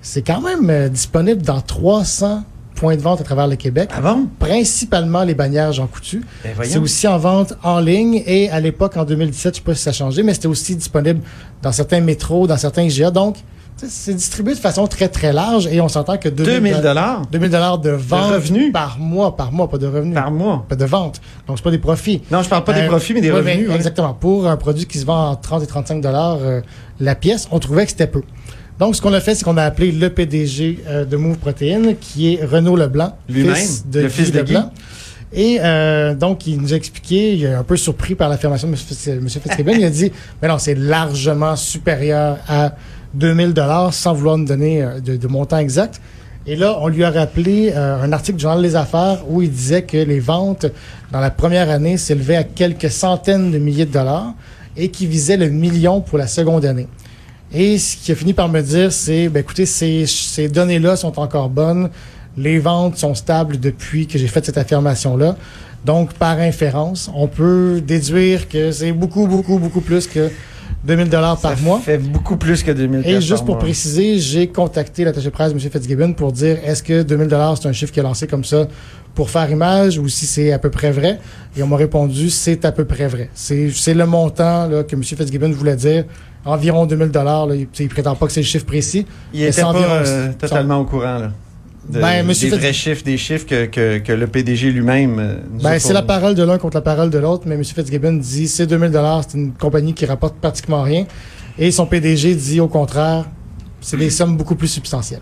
C'est 0.01 0.21
quand 0.21 0.41
même 0.41 0.69
euh, 0.69 0.89
disponible 0.89 1.41
dans 1.41 1.61
300 1.61 2.43
points 2.75 2.95
de 2.95 3.01
vente 3.01 3.21
à 3.21 3.23
travers 3.23 3.47
le 3.47 3.55
Québec, 3.55 3.89
Ah 3.93 4.01
bon? 4.01 4.27
principalement 4.39 5.23
les 5.23 5.35
bannières 5.35 5.71
Jean 5.71 5.85
Coutu. 5.87 6.23
Ben 6.43 6.53
C'est 6.63 6.79
aussi 6.79 7.07
en 7.07 7.17
vente 7.19 7.53
en 7.63 7.79
ligne 7.79 8.23
et 8.25 8.49
à 8.49 8.59
l'époque, 8.59 8.97
en 8.97 9.05
2017, 9.05 9.53
je 9.53 9.59
sais 9.59 9.63
pas 9.63 9.75
si 9.75 9.83
ça 9.83 9.91
a 9.91 9.93
changé, 9.93 10.23
mais 10.23 10.33
c'était 10.33 10.47
aussi 10.47 10.75
disponible 10.75 11.21
dans 11.61 11.71
certains 11.71 12.01
métros, 12.01 12.47
dans 12.47 12.57
certains 12.57 12.81
IGA. 12.83 13.11
Donc, 13.11 13.37
c'est 13.77 14.13
distribué 14.13 14.53
de 14.53 14.59
façon 14.59 14.87
très, 14.87 15.09
très 15.09 15.33
large 15.33 15.67
et 15.67 15.81
on 15.81 15.87
s'entend 15.89 16.17
que 16.17 16.29
2000 16.29 16.81
dollars 16.81 17.25
2000 17.31 17.49
dollars 17.49 17.77
de 17.79 17.89
vente 17.89 18.31
revenus? 18.33 18.71
par 18.71 18.97
mois, 18.99 19.35
par 19.35 19.51
mois, 19.51 19.69
pas 19.69 19.77
de 19.77 19.87
revenus. 19.87 20.13
par 20.15 20.31
mois? 20.31 20.65
Pas 20.69 20.75
de 20.75 20.85
vente. 20.85 21.19
Donc, 21.47 21.57
c'est 21.57 21.63
pas 21.63 21.71
des 21.71 21.77
profits. 21.79 22.21
Non, 22.31 22.41
je 22.41 22.49
parle 22.49 22.63
pas 22.63 22.73
des 22.73 22.81
Euh, 22.81 22.87
profits, 22.87 23.13
mais 23.13 23.21
des 23.21 23.31
ouais, 23.31 23.37
revenus. 23.37 23.69
Exactement. 23.71 24.13
Pour 24.13 24.47
un 24.47 24.57
produit 24.57 24.85
qui 24.85 24.97
se 24.99 25.05
vend 25.05 25.31
en 25.31 25.35
30 25.35 25.63
et 25.63 25.67
35 25.67 26.01
dollars 26.01 26.37
euh, 26.41 26.61
la 26.99 27.15
pièce, 27.15 27.47
on 27.51 27.59
trouvait 27.59 27.83
que 27.85 27.91
c'était 27.91 28.07
peu. 28.07 28.21
Donc, 28.79 28.95
ce 28.95 29.01
qu'on 29.01 29.13
a 29.13 29.19
fait, 29.21 29.35
c'est 29.35 29.43
qu'on 29.43 29.57
a 29.57 29.63
appelé 29.63 29.91
le 29.91 30.09
PDG 30.09 30.79
euh, 30.87 31.05
de 31.05 31.17
Move 31.17 31.37
Protein, 31.37 31.93
qui 31.99 32.33
est 32.35 32.43
Renaud 32.45 32.75
Leblanc, 32.75 33.17
Lui-même, 33.29 33.55
fils 33.55 33.85
de 33.87 34.01
le 34.01 34.09
fils 34.09 34.31
de. 34.31 34.39
Leblanc. 34.39 34.71
Et 35.35 35.57
euh, 35.61 36.13
donc, 36.13 36.45
il 36.45 36.61
nous 36.61 36.73
a 36.73 36.75
expliqué, 36.77 37.33
il 37.33 37.43
est 37.45 37.53
un 37.53 37.63
peu 37.63 37.75
surpris 37.75 38.13
par 38.13 38.29
l'affirmation 38.29 38.67
de 38.67 38.73
M. 38.73 39.29
Fitzgibbon. 39.29 39.73
il 39.75 39.83
a 39.83 39.89
dit, 39.89 40.11
mais 40.41 40.47
non, 40.47 40.59
c'est 40.59 40.75
largement 40.75 41.55
supérieur 41.55 42.37
à 42.47 42.73
2000 43.13 43.53
dollars, 43.53 43.93
sans 43.93 44.13
vouloir 44.13 44.37
nous 44.37 44.45
donner 44.45 44.83
euh, 44.83 44.99
de, 44.99 45.15
de 45.15 45.27
montant 45.27 45.57
exact. 45.57 46.01
Et 46.45 46.57
là, 46.57 46.77
on 46.81 46.89
lui 46.89 47.05
a 47.05 47.09
rappelé 47.09 47.71
euh, 47.73 48.03
un 48.03 48.11
article 48.11 48.37
du 48.37 48.41
Journal 48.41 48.61
Les 48.61 48.75
Affaires 48.75 49.23
où 49.29 49.41
il 49.41 49.49
disait 49.49 49.83
que 49.83 49.95
les 49.95 50.19
ventes 50.19 50.65
dans 51.11 51.21
la 51.21 51.29
première 51.29 51.69
année 51.69 51.95
s'élevaient 51.97 52.35
à 52.35 52.43
quelques 52.43 52.89
centaines 52.89 53.49
de 53.51 53.57
milliers 53.59 53.85
de 53.85 53.93
dollars 53.93 54.33
et 54.75 54.89
qui 54.89 55.07
visait 55.07 55.37
le 55.37 55.49
million 55.49 56.01
pour 56.01 56.17
la 56.17 56.27
seconde 56.27 56.65
année. 56.65 56.87
Et 57.53 57.77
ce 57.77 57.95
qui 57.95 58.11
a 58.11 58.15
fini 58.15 58.33
par 58.33 58.49
me 58.49 58.61
dire, 58.61 58.91
c'est, 58.91 59.29
ben 59.29 59.39
écoutez, 59.39 59.65
ces, 59.65 60.05
ces 60.05 60.49
données-là 60.49 60.97
sont 60.97 61.17
encore 61.17 61.49
bonnes. 61.49 61.89
Les 62.35 62.59
ventes 62.59 62.97
sont 62.97 63.13
stables 63.13 63.59
depuis 63.59 64.07
que 64.07 64.17
j'ai 64.17 64.27
fait 64.27 64.43
cette 64.43 64.57
affirmation-là. 64.57 65.37
Donc, 65.85 66.13
par 66.13 66.39
inférence, 66.39 67.11
on 67.13 67.27
peut 67.27 67.81
déduire 67.85 68.49
que 68.49 68.71
c'est 68.71 68.91
beaucoup, 68.91 69.27
beaucoup, 69.27 69.59
beaucoup 69.59 69.81
plus 69.81 70.07
que 70.07 70.29
2000 70.83 71.09
dollars 71.09 71.39
par 71.39 71.57
Ça 71.57 71.63
mois. 71.63 71.79
fait 71.79 71.97
beaucoup 71.97 72.35
plus 72.37 72.61
que 72.63 72.71
2000 72.71 73.07
Et 73.07 73.21
juste 73.21 73.45
pour 73.45 73.55
mois. 73.55 73.59
préciser, 73.59 74.19
j'ai 74.19 74.47
contacté 74.47 75.03
l'attaché 75.05 75.29
presse 75.29 75.51
M. 75.53 75.59
Fitzgibbon 75.59 76.13
pour 76.13 76.31
dire 76.31 76.57
est-ce 76.65 76.83
que 76.83 77.03
2000 77.03 77.27
dollars 77.27 77.57
c'est 77.57 77.67
un 77.69 77.73
chiffre 77.73 77.91
qui 77.93 77.99
est 77.99 78.03
lancé 78.03 78.27
comme 78.27 78.43
ça 78.43 78.67
pour 79.15 79.29
faire 79.29 79.49
image 79.49 79.97
ou 79.99 80.07
si 80.09 80.25
c'est 80.25 80.51
à 80.51 80.59
peu 80.59 80.69
près 80.69 80.91
vrai? 80.91 81.19
Et 81.55 81.63
on 81.63 81.67
m'a 81.67 81.77
répondu 81.77 82.29
c'est 82.29 82.65
à 82.65 82.71
peu 82.71 82.83
près 82.85 83.07
vrai. 83.07 83.29
C'est 83.33 83.93
le 83.93 84.05
montant 84.05 84.67
là, 84.67 84.83
que 84.83 84.95
M. 84.95 85.03
Fitzgibbon 85.03 85.51
voulait 85.51 85.75
dire. 85.75 86.05
Environ 86.45 86.85
2000 86.85 87.07
dollars. 87.09 87.55
Il, 87.55 87.67
il 87.79 87.87
prétend 87.87 88.15
pas 88.15 88.25
que 88.25 88.33
c'est 88.33 88.41
le 88.41 88.45
chiffre 88.45 88.65
précis. 88.65 89.05
Il 89.33 89.43
était 89.43 89.53
c'est 89.53 89.61
pas 89.61 89.69
environ- 89.69 90.03
euh, 90.05 90.31
totalement 90.37 90.79
au 90.79 90.83
courant, 90.83 91.17
là. 91.19 91.31
De- 91.89 91.99
Ben, 91.99 92.25
monsieur 92.25 92.49
des 92.49 92.57
vrais 92.57 92.73
chiffres, 92.73 93.03
des 93.03 93.17
chiffres 93.17 93.45
que, 93.45 93.65
que, 93.65 93.97
que 93.99 94.11
le 94.13 94.27
PDG 94.27 94.71
lui-même 94.71 95.19
euh, 95.19 95.35
Ben, 95.61 95.79
c'est 95.79 95.93
la 95.93 96.01
parole 96.01 96.35
de 96.35 96.43
l'un 96.43 96.57
contre 96.57 96.77
la 96.77 96.81
parole 96.81 97.09
de 97.09 97.17
l'autre, 97.17 97.43
mais 97.45 97.55
M. 97.55 97.63
Fitzgibbon 97.63 98.13
dit 98.13 98.47
c'est 98.47 98.65
2000 98.67 98.91
c'est 99.27 99.37
une 99.37 99.51
compagnie 99.53 99.93
qui 99.93 100.05
rapporte 100.05 100.35
pratiquement 100.35 100.81
rien. 100.83 101.05
Et 101.59 101.71
son 101.71 101.85
PDG 101.85 102.35
dit 102.35 102.59
au 102.59 102.67
contraire, 102.67 103.25
c'est 103.81 103.97
des 103.97 104.09
sommes 104.09 104.37
beaucoup 104.37 104.55
plus 104.55 104.67
substantielles. 104.69 105.21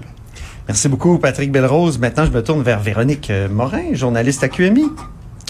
Merci 0.68 0.88
beaucoup, 0.88 1.18
Patrick 1.18 1.52
Belrose. 1.52 1.98
Maintenant, 2.00 2.26
je 2.26 2.32
me 2.32 2.42
tourne 2.44 2.62
vers 2.62 2.80
Véronique 2.80 3.30
euh, 3.30 3.50
Morin, 3.50 3.94
journaliste 3.94 4.44
à 4.44 4.48
QMI, 4.48 4.84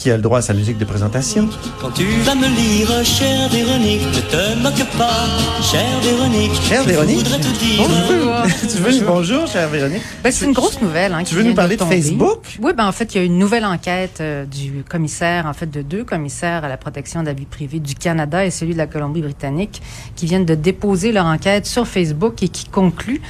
qui 0.02 0.10
a 0.10 0.16
le 0.16 0.24
droit 0.24 0.40
à 0.40 0.42
sa 0.42 0.56
musique 0.56 0.80
de 0.80 0.86
présentation. 0.86 1.48
Quand 1.80 1.92
tu 1.92 2.06
vas 2.24 2.34
me 2.34 2.48
lire, 2.48 3.06
chère 3.06 3.48
Véronique, 3.50 4.02
ne 4.02 4.22
te 4.22 4.58
moque 4.58 4.98
pas, 4.98 5.28
chère 5.62 6.00
Véronique. 6.02 6.60
Chère 6.64 6.82
je 6.82 6.90
Véronique. 6.90 7.18
voudrais 7.18 7.38
te 7.38 7.60
dire. 7.60 7.88
Bonjour. 7.88 8.34
tu 8.62 8.78
veux, 8.78 9.06
bonjour, 9.06 9.46
chère 9.46 9.70
Véronique. 9.70 10.02
Ben, 10.24 10.32
c'est 10.32 10.46
une 10.46 10.54
grosse 10.54 10.82
nouvelle. 10.82 11.14
Hein, 11.14 11.20
Tu 11.20 11.26
qui 11.26 11.36
veux 11.36 11.44
nous 11.44 11.54
parler 11.54 11.78
de. 11.78 11.84
Facebook? 11.84 12.58
Oui, 12.64 12.72
ben 12.76 12.88
en 12.88 12.92
fait, 12.92 13.14
il 13.14 13.18
y 13.20 13.22
a 13.22 13.24
une 13.24 13.38
nouvelle 13.38 13.64
enquête 13.64 14.18
euh, 14.22 14.44
du 14.46 14.84
commissaire, 14.90 15.46
en 15.46 15.54
fait, 15.54 15.70
de 15.70 15.84
deux 15.84 16.04
commissaires 16.04 16.66
à 16.66 16.68
la 16.68 16.78
protection 16.78 17.22
de 17.22 17.28
la 17.28 17.34
vie 17.34 17.46
privée 17.46 17.80
du 17.80 17.94
Canada 17.94 18.44
et 18.44 18.50
celui 18.50 18.74
de 18.74 18.80
la 18.80 18.88
Colombie-Britannique, 18.88 19.84
qui 20.16 20.26
viennent 20.26 20.46
de 20.46 20.56
déposer 20.56 21.12
leur 21.12 21.28
enquête 21.28 21.68
sur 21.68 21.88
Facebook 21.88 22.42
et 22.42 22.48
qui 22.48 22.66
conclut 22.66 23.22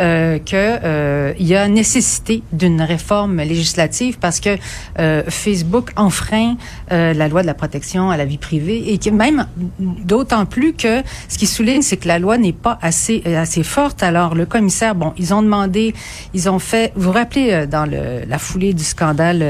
euh, 0.00 0.38
que 0.38 0.54
euh, 0.54 1.32
il 1.40 1.48
y 1.48 1.56
a 1.56 1.66
nécessité 1.66 2.44
d'une 2.52 2.82
réforme 2.82 3.38
législative 3.38 4.18
parce 4.20 4.38
que 4.38 4.56
euh, 5.00 5.24
Facebook 5.28 5.90
enfreint 6.20 6.56
euh, 6.92 7.14
la 7.14 7.28
loi 7.28 7.42
de 7.42 7.46
la 7.46 7.54
protection 7.54 8.10
à 8.10 8.16
la 8.16 8.24
vie 8.24 8.38
privée 8.38 8.92
et 8.92 8.98
que 8.98 9.10
même 9.10 9.46
d'autant 9.78 10.46
plus 10.46 10.72
que 10.72 11.02
ce 11.28 11.38
qui 11.38 11.46
souligne, 11.46 11.82
c'est 11.82 11.96
que 11.96 12.08
la 12.08 12.18
loi 12.18 12.38
n'est 12.38 12.52
pas 12.52 12.78
assez 12.82 13.22
euh, 13.26 13.40
assez 13.40 13.62
forte. 13.62 14.02
Alors 14.02 14.34
le 14.34 14.46
commissaire, 14.46 14.94
bon, 14.94 15.12
ils 15.16 15.32
ont 15.32 15.42
demandé, 15.42 15.94
ils 16.34 16.48
ont 16.48 16.58
fait, 16.58 16.92
vous 16.94 17.10
vous 17.10 17.12
rappelez 17.12 17.52
euh, 17.52 17.66
dans 17.66 17.86
le, 17.86 18.24
la 18.28 18.38
foulée 18.38 18.74
du 18.74 18.84
scandale 18.84 19.44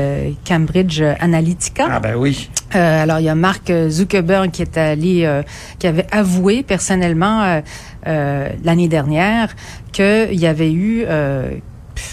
Cambridge 0.47 1.03
Analytica? 1.21 1.87
Ah 1.91 2.01
ben 2.01 2.15
oui. 2.17 2.49
Euh, 2.75 3.03
alors, 3.03 3.19
il 3.19 3.25
y 3.25 3.29
a 3.29 3.35
Mark 3.35 3.73
Zuckerberg 3.89 4.51
qui 4.51 4.63
est 4.63 4.79
allé, 4.79 5.25
euh, 5.25 5.43
qui 5.79 5.87
avait 5.87 6.07
avoué 6.13 6.63
personnellement 6.63 7.61
euh, 8.07 8.49
l'année 8.63 8.89
dernière 8.89 9.57
qu'il 9.93 10.39
y 10.39 10.47
avait 10.47 10.73
eu, 10.73 11.05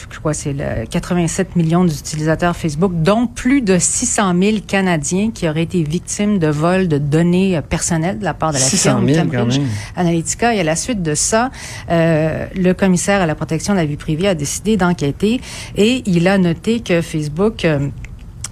je 0.10 0.20
crois, 0.20 0.32
que 0.32 0.38
c'est 0.38 0.54
le 0.54 0.86
87 0.90 1.56
millions 1.56 1.84
d'utilisateurs 1.84 2.56
Facebook, 2.56 2.92
dont 2.96 3.28
plus 3.28 3.62
de 3.62 3.78
600 3.80 4.34
000 4.40 4.58
Canadiens 4.68 5.32
qui 5.34 5.48
auraient 5.48 5.64
été 5.64 5.84
victimes 5.84 6.40
de 6.40 6.48
vols 6.48 6.88
de 6.88 6.98
données 6.98 7.60
personnelles 7.70 8.20
de 8.20 8.24
la 8.24 8.34
part 8.34 8.50
de 8.50 8.58
la 8.58 8.64
600 8.64 8.90
firme 8.90 9.08
000 9.08 9.26
quand 9.26 9.38
Cambridge. 9.38 9.62
Analytica. 9.96 10.56
Et 10.56 10.60
à 10.60 10.64
la 10.64 10.76
suite 10.76 11.02
de 11.02 11.16
ça, 11.16 11.52
euh, 11.90 12.46
le 12.56 12.74
commissaire 12.74 13.22
à 13.22 13.26
la 13.26 13.36
protection 13.36 13.74
de 13.74 13.80
la 13.80 13.86
vie 13.86 13.98
privée 13.98 14.28
a 14.28 14.36
décidé 14.36 14.78
d'enquêter 14.78 15.42
et 15.76 16.04
il 16.06 16.28
a 16.28 16.38
noté 16.38 16.80
que 16.80 17.02
Facebook 17.02 17.66
euh, 17.66 17.88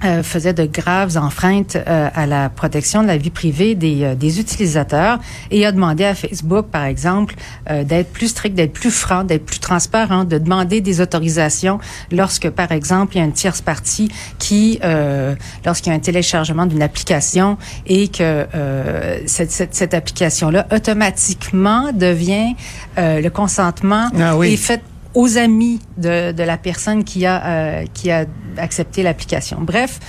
euh, 0.06 0.24
faisait 0.24 0.54
de 0.54 0.66
graves 0.66 1.18
enfreintes 1.18 1.76
euh, 1.76 2.10
à 2.14 2.26
la 2.26 2.50
protection 2.50 3.02
de 3.02 3.08
la 3.08 3.18
vie 3.18 3.30
privée 3.30 3.76
des, 3.76 4.04
euh, 4.04 4.16
des 4.16 4.40
utilisateurs 4.40 5.20
et 5.52 5.66
a 5.66 5.72
demandé 5.72 6.06
à 6.06 6.16
Facebook, 6.16 6.68
par 6.68 6.86
exemple, 6.86 7.36
euh, 7.70 7.84
d'être 7.84 8.12
plus 8.12 8.28
strict, 8.30 8.56
d'être 8.56 8.74
plus 8.74 8.92
franc, 8.92 9.24
d'être 9.24 9.46
plus 9.46 9.60
transparent, 9.60 10.24
de 10.24 10.38
demander 10.38 10.82
des 10.82 11.02
autorisations 11.02 11.80
lorsque, 12.12 12.50
par 12.50 12.72
exemple, 12.72 13.16
il 13.16 13.20
y 13.20 13.22
a 13.22 13.26
une 13.26 13.34
tierce 13.34 13.62
partie 13.62 14.10
qui, 14.40 14.80
euh, 14.84 15.36
lorsqu'il 15.66 15.92
y 15.92 15.94
a 15.94 15.98
un 15.98 16.02
téléchargement 16.02 16.66
d'une 16.66 16.82
application 16.82 17.58
et 17.88 18.08
que 18.08 18.46
euh, 18.56 19.20
cette, 19.26 19.52
cette, 19.52 19.76
cette 19.76 19.94
application-là 19.94 20.68
automatiquement 20.72 21.92
devient 21.94 22.54
euh, 22.98 23.22
le 23.22 23.30
consentement 23.30 24.10
Ah 24.20 24.36
oui. 24.38 24.54
est 24.54 24.58
fait 24.58 24.82
aux 25.16 25.38
amis 25.38 25.80
de, 25.98 26.32
de 26.32 26.44
la 26.44 26.58
personne 26.58 27.04
qui 27.04 27.26
a 27.26 27.44
euh, 27.46 27.86
qui 27.94 28.12
a 28.12 28.26
accepté 28.58 29.02
l'application. 29.02 29.58
Bref, 29.62 30.00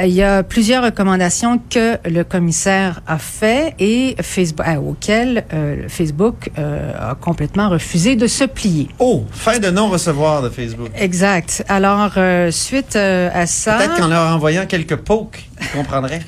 il 0.00 0.10
y 0.12 0.22
a 0.22 0.42
plusieurs 0.44 0.84
recommandations 0.84 1.60
que 1.70 1.98
le 2.08 2.22
commissaire 2.22 3.00
a 3.06 3.18
fait 3.18 3.74
et 3.80 4.14
Facebook 4.20 4.66
euh, 4.68 4.76
auxquelles 4.76 5.44
euh, 5.52 5.88
Facebook 5.88 6.50
euh, 6.58 6.92
a 7.10 7.14
complètement 7.16 7.68
refusé 7.68 8.14
de 8.14 8.28
se 8.28 8.44
plier. 8.44 8.88
Oh, 9.00 9.24
fin 9.32 9.58
de 9.58 9.70
non-recevoir 9.70 10.42
de 10.42 10.50
Facebook. 10.50 10.90
Exact. 10.94 11.64
Alors 11.68 12.12
euh, 12.16 12.50
suite 12.52 12.94
euh, 12.96 13.28
à 13.34 13.46
ça, 13.46 13.78
Peut-être 13.78 13.96
qu'en 13.96 14.08
leur 14.08 14.34
envoyant 14.34 14.66
quelques 14.66 14.96
pokes, 14.96 15.48
ils 15.60 15.68
comprendraient. 15.68 16.22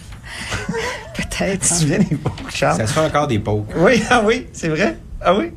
peut-être. 1.14 1.60
Tu 1.62 1.68
te 1.68 1.74
souviens 1.74 1.98
des 1.98 2.16
pokes, 2.16 2.50
Charles? 2.52 2.76
Ça 2.78 2.86
se 2.86 2.92
fait 2.92 3.00
encore 3.00 3.28
des 3.28 3.38
pokes. 3.38 3.66
Oui, 3.76 4.02
ah 4.10 4.22
oui, 4.24 4.46
c'est 4.52 4.68
vrai? 4.68 4.96
Ah 5.20 5.34
oui? 5.34 5.52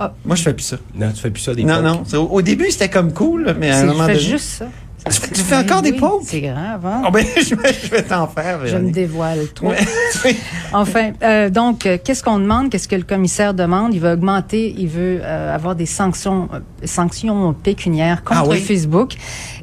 Ah. 0.00 0.14
Moi, 0.24 0.34
je 0.34 0.42
fais 0.42 0.54
plus 0.54 0.64
ça. 0.64 0.76
Non, 0.94 1.10
tu 1.12 1.20
fais 1.20 1.30
plus 1.30 1.42
ça 1.42 1.54
des 1.54 1.62
Non, 1.62 1.82
pokes. 1.82 2.12
non. 2.14 2.18
Au, 2.20 2.36
au 2.36 2.42
début, 2.42 2.70
c'était 2.70 2.88
comme 2.88 3.12
cool, 3.12 3.54
mais 3.58 3.70
à 3.70 3.78
un 3.80 3.84
moment 3.84 4.00
je 4.04 4.06
fais 4.06 4.14
donné... 4.14 4.24
juste 4.26 4.48
ça. 4.48 4.66
Tu 5.06 5.12
fais, 5.12 5.28
tu 5.32 5.40
fais 5.40 5.56
encore 5.56 5.80
des 5.80 5.94
pokes? 5.94 6.24
C'est 6.26 6.42
grave, 6.42 6.84
hein? 6.84 7.02
Ah 7.06 7.10
ben, 7.10 7.24
je 7.36 7.54
vais, 7.54 7.72
je 7.72 7.90
vais 7.90 8.02
t'en 8.02 8.26
faire, 8.26 8.66
Je 8.66 8.76
me 8.76 8.90
dévoile 8.90 9.46
trop. 9.54 9.72
Enfin, 10.72 11.12
euh, 11.22 11.48
donc, 11.50 11.86
euh, 11.86 11.96
qu'est-ce 12.02 12.22
qu'on 12.22 12.38
demande? 12.38 12.70
Qu'est-ce 12.70 12.86
que 12.86 12.96
le 12.96 13.02
commissaire 13.02 13.54
demande? 13.54 13.94
Il 13.94 14.00
veut 14.00 14.12
augmenter, 14.12 14.74
il 14.76 14.88
veut 14.88 15.20
euh, 15.22 15.54
avoir 15.54 15.74
des 15.74 15.86
sanctions, 15.86 16.48
euh, 16.52 16.58
sanctions 16.84 17.52
pécuniaires 17.54 18.22
contre 18.24 18.40
Ah 18.44 18.48
oui? 18.48 18.60
Facebook. 18.60 19.14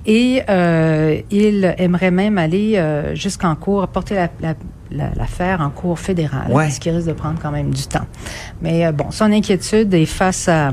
Et 0.06 0.41
euh, 0.50 1.20
il 1.32 1.75
aimerait 1.77 2.12
même 2.12 2.38
aller 2.38 2.74
euh, 2.77 3.13
jusqu'en 3.15 3.56
cours, 3.56 3.88
porter 3.89 4.15
la, 4.15 4.29
la- 4.41 4.56
la- 4.98 5.12
l'affaire 5.16 5.62
en 5.62 5.70
cours 5.70 6.00
fédéral, 6.00 6.51
Ouais. 6.51 6.70
ce 6.70 6.80
qui 6.80 6.89
risque 6.89 7.08
de 7.08 7.13
prendre 7.13 7.39
quand 7.42 7.51
même 7.51 7.72
du 7.74 7.84
temps. 7.88 8.06
Mais 8.62 8.86
euh, 8.86 8.92
bon, 8.92 9.12
son 9.12 9.32
inquiétude 9.32 9.94
est 9.94 10.06
face 10.06 10.48
à 10.50 10.72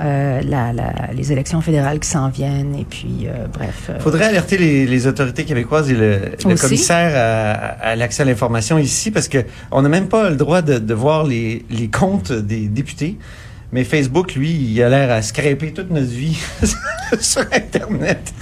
euh, 0.00 0.40
la, 0.42 0.72
la- 0.72 0.92
les 1.14 1.30
élections 1.32 1.60
fédérales 1.60 1.98
qui 2.00 2.08
s'en 2.08 2.28
viennent. 2.28 2.74
Et 2.74 2.84
puis, 2.84 3.26
euh, 3.26 3.46
bref. 3.52 3.88
euh, 3.90 3.98
faudrait 4.00 4.24
alerter 4.26 4.56
les, 4.58 4.86
les 4.86 5.06
autorités 5.06 5.44
québécoises 5.44 5.90
et 5.90 5.94
le, 5.94 6.20
commissaire 6.56 7.12
à, 7.14 7.90
à 7.90 7.96
l'accès 7.96 8.22
à 8.22 8.26
l'information 8.26 8.78
ici 8.78 9.10
parce 9.10 9.28
que 9.28 9.38
on 9.70 9.82
n'a 9.82 9.88
même 9.88 10.08
pas 10.08 10.30
le 10.30 10.36
droit 10.36 10.62
de, 10.62 10.78
de 10.78 10.94
voir 10.94 11.24
les, 11.24 11.64
les 11.70 11.88
comptes 11.88 12.32
des 12.32 12.68
députés. 12.68 13.18
Mais 13.74 13.82
Facebook, 13.82 14.36
lui, 14.36 14.50
il 14.52 14.80
a 14.84 14.88
l'air 14.88 15.10
à 15.10 15.20
scraper 15.20 15.72
toute 15.72 15.90
notre 15.90 16.06
vie 16.06 16.38
sur 17.20 17.42
Internet. 17.52 18.32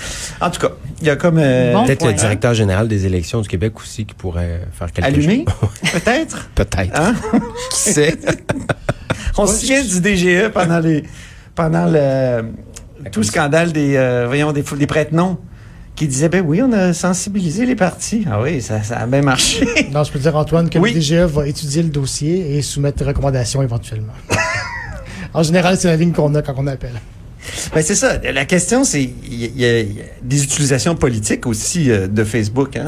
En 0.42 0.50
tout 0.50 0.60
cas, 0.60 0.72
il 1.00 1.06
y 1.06 1.10
a 1.10 1.16
comme... 1.16 1.38
euh, 1.38 1.72
Bon 1.72 1.86
Peut-être 1.86 2.06
le 2.06 2.12
directeur 2.12 2.52
général 2.52 2.86
des 2.86 3.06
élections 3.06 3.40
du 3.40 3.48
Québec 3.48 3.72
aussi 3.80 4.04
qui 4.04 4.12
pourrait 4.14 4.60
faire 4.72 4.92
quelque 4.92 5.06
Allumé, 5.06 5.46
chose. 5.48 5.90
peut-être? 6.04 6.50
Peut-être. 6.54 7.00
Hein? 7.00 7.14
Qui 7.70 7.78
sait? 7.78 8.14
On 9.38 9.46
se 9.46 9.60
souvient 9.60 9.82
du 9.82 10.00
DGE 10.02 10.48
pendant 10.52 10.80
les 10.80 11.02
pendant 11.54 11.86
le 11.86 12.42
tout 13.10 13.20
le 13.20 13.24
scandale 13.26 13.72
des 13.72 13.96
euh, 13.96 14.26
voyons 14.26 14.52
des, 14.52 14.62
des 14.62 14.86
prête-noms 14.86 15.38
qui 15.96 16.06
disaient 16.08 16.28
ben 16.28 16.44
oui 16.46 16.60
on 16.62 16.72
a 16.72 16.92
sensibilisé 16.92 17.64
les 17.66 17.74
partis 17.74 18.26
ah 18.30 18.40
oui 18.42 18.60
ça, 18.62 18.82
ça 18.82 18.98
a 18.98 19.06
bien 19.06 19.22
marché 19.22 19.66
Non, 19.92 20.04
je 20.04 20.12
peux 20.12 20.18
dire, 20.18 20.36
Antoine, 20.36 20.68
que 20.70 20.78
Oui. 20.78 20.92
le 20.92 21.00
DGE 21.00 21.14
va 21.32 21.46
étudier 21.48 21.82
le 21.82 21.88
dossier 21.88 22.56
et 22.56 22.62
soumettre 22.62 22.98
des 22.98 23.04
recommandations 23.04 23.62
éventuellement. 23.62 24.12
En 25.34 25.42
général, 25.42 25.76
c'est 25.76 25.88
la 25.88 25.96
ligne 25.96 26.12
qu'on 26.12 26.34
a 26.34 26.42
quand 26.42 26.54
on 26.58 26.66
appelle. 26.66 27.00
ben 27.74 27.82
c'est 27.82 27.96
ça 27.96 28.18
la 28.22 28.44
question 28.44 28.84
c'est 28.84 29.02
il 29.02 29.34
y, 29.60 29.64
a- 29.64 29.80
il 29.80 29.92
y 29.96 30.00
a 30.00 30.04
des 30.22 30.44
utilisations 30.44 30.94
politiques 30.94 31.44
aussi 31.44 31.90
euh, 31.90 32.06
de 32.06 32.22
Facebook 32.22 32.76
hein. 32.76 32.84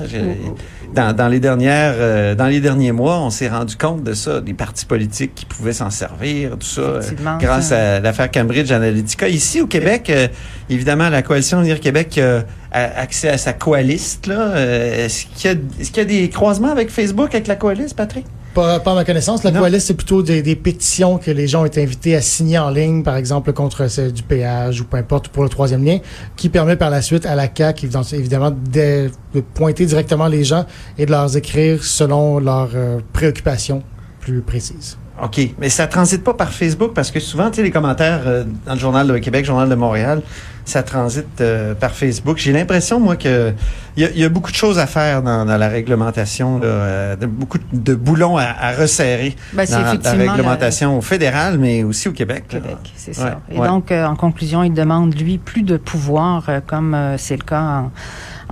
Dans, 0.94 1.12
dans 1.12 1.26
les 1.26 1.40
dernières 1.40 1.94
euh, 1.96 2.36
dans 2.36 2.46
les 2.46 2.60
derniers 2.60 2.92
mois 2.92 3.18
on 3.18 3.30
s'est 3.30 3.48
rendu 3.48 3.74
compte 3.74 4.04
de 4.04 4.14
ça 4.14 4.40
des 4.40 4.54
partis 4.54 4.86
politiques 4.86 5.34
qui 5.34 5.44
pouvaient 5.44 5.72
s'en 5.72 5.90
servir 5.90 6.50
tout 6.52 6.68
ça 6.68 6.80
euh, 6.82 7.02
grâce 7.40 7.70
ça. 7.70 7.96
à 7.96 8.00
l'affaire 8.00 8.30
Cambridge 8.30 8.70
Analytica 8.70 9.26
ici 9.28 9.60
au 9.60 9.66
Québec 9.66 10.08
euh, 10.10 10.28
évidemment 10.70 11.08
la 11.08 11.22
coalition 11.22 11.60
Unir 11.60 11.80
Québec 11.80 12.16
euh, 12.18 12.42
a 12.70 13.00
accès 13.00 13.30
à 13.30 13.38
sa 13.38 13.54
coaliste 13.54 14.28
là 14.28 14.52
Euh, 14.54 15.06
est-ce 15.06 15.26
qu'il 15.26 15.50
y 15.50 15.54
a 15.54 15.56
est-ce 15.80 15.90
qu'il 15.90 15.98
y 16.04 16.06
a 16.06 16.20
des 16.20 16.28
croisements 16.28 16.70
avec 16.70 16.90
Facebook 16.90 17.34
avec 17.34 17.48
la 17.48 17.56
coaliste 17.56 17.96
Patrick? 17.96 18.26
Pas, 18.54 18.78
pas 18.78 18.92
à 18.92 18.94
ma 18.94 19.04
connaissance. 19.04 19.42
La 19.42 19.50
coalition, 19.50 19.88
c'est 19.88 19.94
plutôt 19.94 20.22
des, 20.22 20.40
des 20.40 20.54
pétitions 20.54 21.18
que 21.18 21.30
les 21.30 21.48
gens 21.48 21.62
ont 21.62 21.66
été 21.66 21.82
invités 21.82 22.14
à 22.14 22.20
signer 22.20 22.58
en 22.58 22.70
ligne, 22.70 23.02
par 23.02 23.16
exemple, 23.16 23.52
contre 23.52 23.86
du 24.12 24.22
péage 24.22 24.80
ou 24.80 24.84
peu 24.84 24.96
importe 24.96 25.28
pour 25.28 25.42
le 25.42 25.48
troisième 25.48 25.84
lien, 25.84 25.98
qui 26.36 26.48
permet 26.48 26.76
par 26.76 26.90
la 26.90 27.02
suite 27.02 27.26
à 27.26 27.34
la 27.34 27.48
CAQ, 27.52 27.86
évidemment, 27.86 28.04
évidemment, 28.12 28.50
de, 28.50 29.10
de 29.34 29.40
pointer 29.40 29.86
directement 29.86 30.28
les 30.28 30.44
gens 30.44 30.66
et 30.98 31.06
de 31.06 31.10
leur 31.10 31.36
écrire 31.36 31.82
selon 31.82 32.38
leurs 32.38 32.70
euh, 32.74 33.00
préoccupations 33.12 33.82
plus 34.20 34.40
précises. 34.40 34.98
OK, 35.22 35.40
mais 35.60 35.68
ça 35.68 35.86
transite 35.86 36.24
pas 36.24 36.34
par 36.34 36.50
Facebook 36.50 36.92
parce 36.92 37.10
que 37.12 37.20
souvent, 37.20 37.48
tu 37.48 37.56
sais, 37.56 37.62
les 37.62 37.70
commentaires 37.70 38.22
euh, 38.26 38.42
dans 38.66 38.74
le 38.74 38.80
Journal 38.80 39.06
de 39.06 39.16
Québec, 39.18 39.44
Journal 39.44 39.68
de 39.68 39.74
Montréal, 39.76 40.22
ça 40.64 40.82
transite 40.82 41.40
euh, 41.40 41.74
par 41.74 41.92
Facebook. 41.92 42.38
J'ai 42.38 42.52
l'impression, 42.52 42.98
moi, 42.98 43.14
que 43.14 43.52
il 43.96 44.02
y, 44.02 44.06
a- 44.06 44.10
il 44.10 44.18
y 44.18 44.24
a 44.24 44.28
beaucoup 44.28 44.50
de 44.50 44.56
choses 44.56 44.78
à 44.80 44.86
faire 44.88 45.22
dans, 45.22 45.44
dans 45.44 45.56
la 45.56 45.68
réglementation, 45.68 46.58
là, 46.58 46.64
euh, 46.66 47.16
de- 47.16 47.26
beaucoup 47.26 47.58
de 47.72 47.94
boulons 47.94 48.36
à, 48.38 48.46
à 48.58 48.72
resserrer 48.72 49.36
Ben, 49.52 49.66
c'est 49.66 49.74
dans 49.76 50.14
la 50.16 50.32
réglementation 50.32 50.98
au 50.98 51.00
fédéral, 51.00 51.58
mais 51.58 51.84
aussi 51.84 52.08
au 52.08 52.12
Québec. 52.12 52.46
Québec, 52.48 52.78
c'est 52.96 53.16
Ouais, 53.16 53.24
ça. 53.30 53.40
Et 53.52 53.58
ouais. 53.60 53.68
donc, 53.68 53.92
en 53.92 54.16
conclusion, 54.16 54.64
il 54.64 54.74
demande, 54.74 55.14
lui, 55.14 55.38
plus 55.38 55.62
de 55.62 55.76
pouvoir, 55.76 56.48
comme 56.66 56.96
c'est 57.18 57.36
le 57.36 57.44
cas 57.44 57.60
en, 57.60 57.90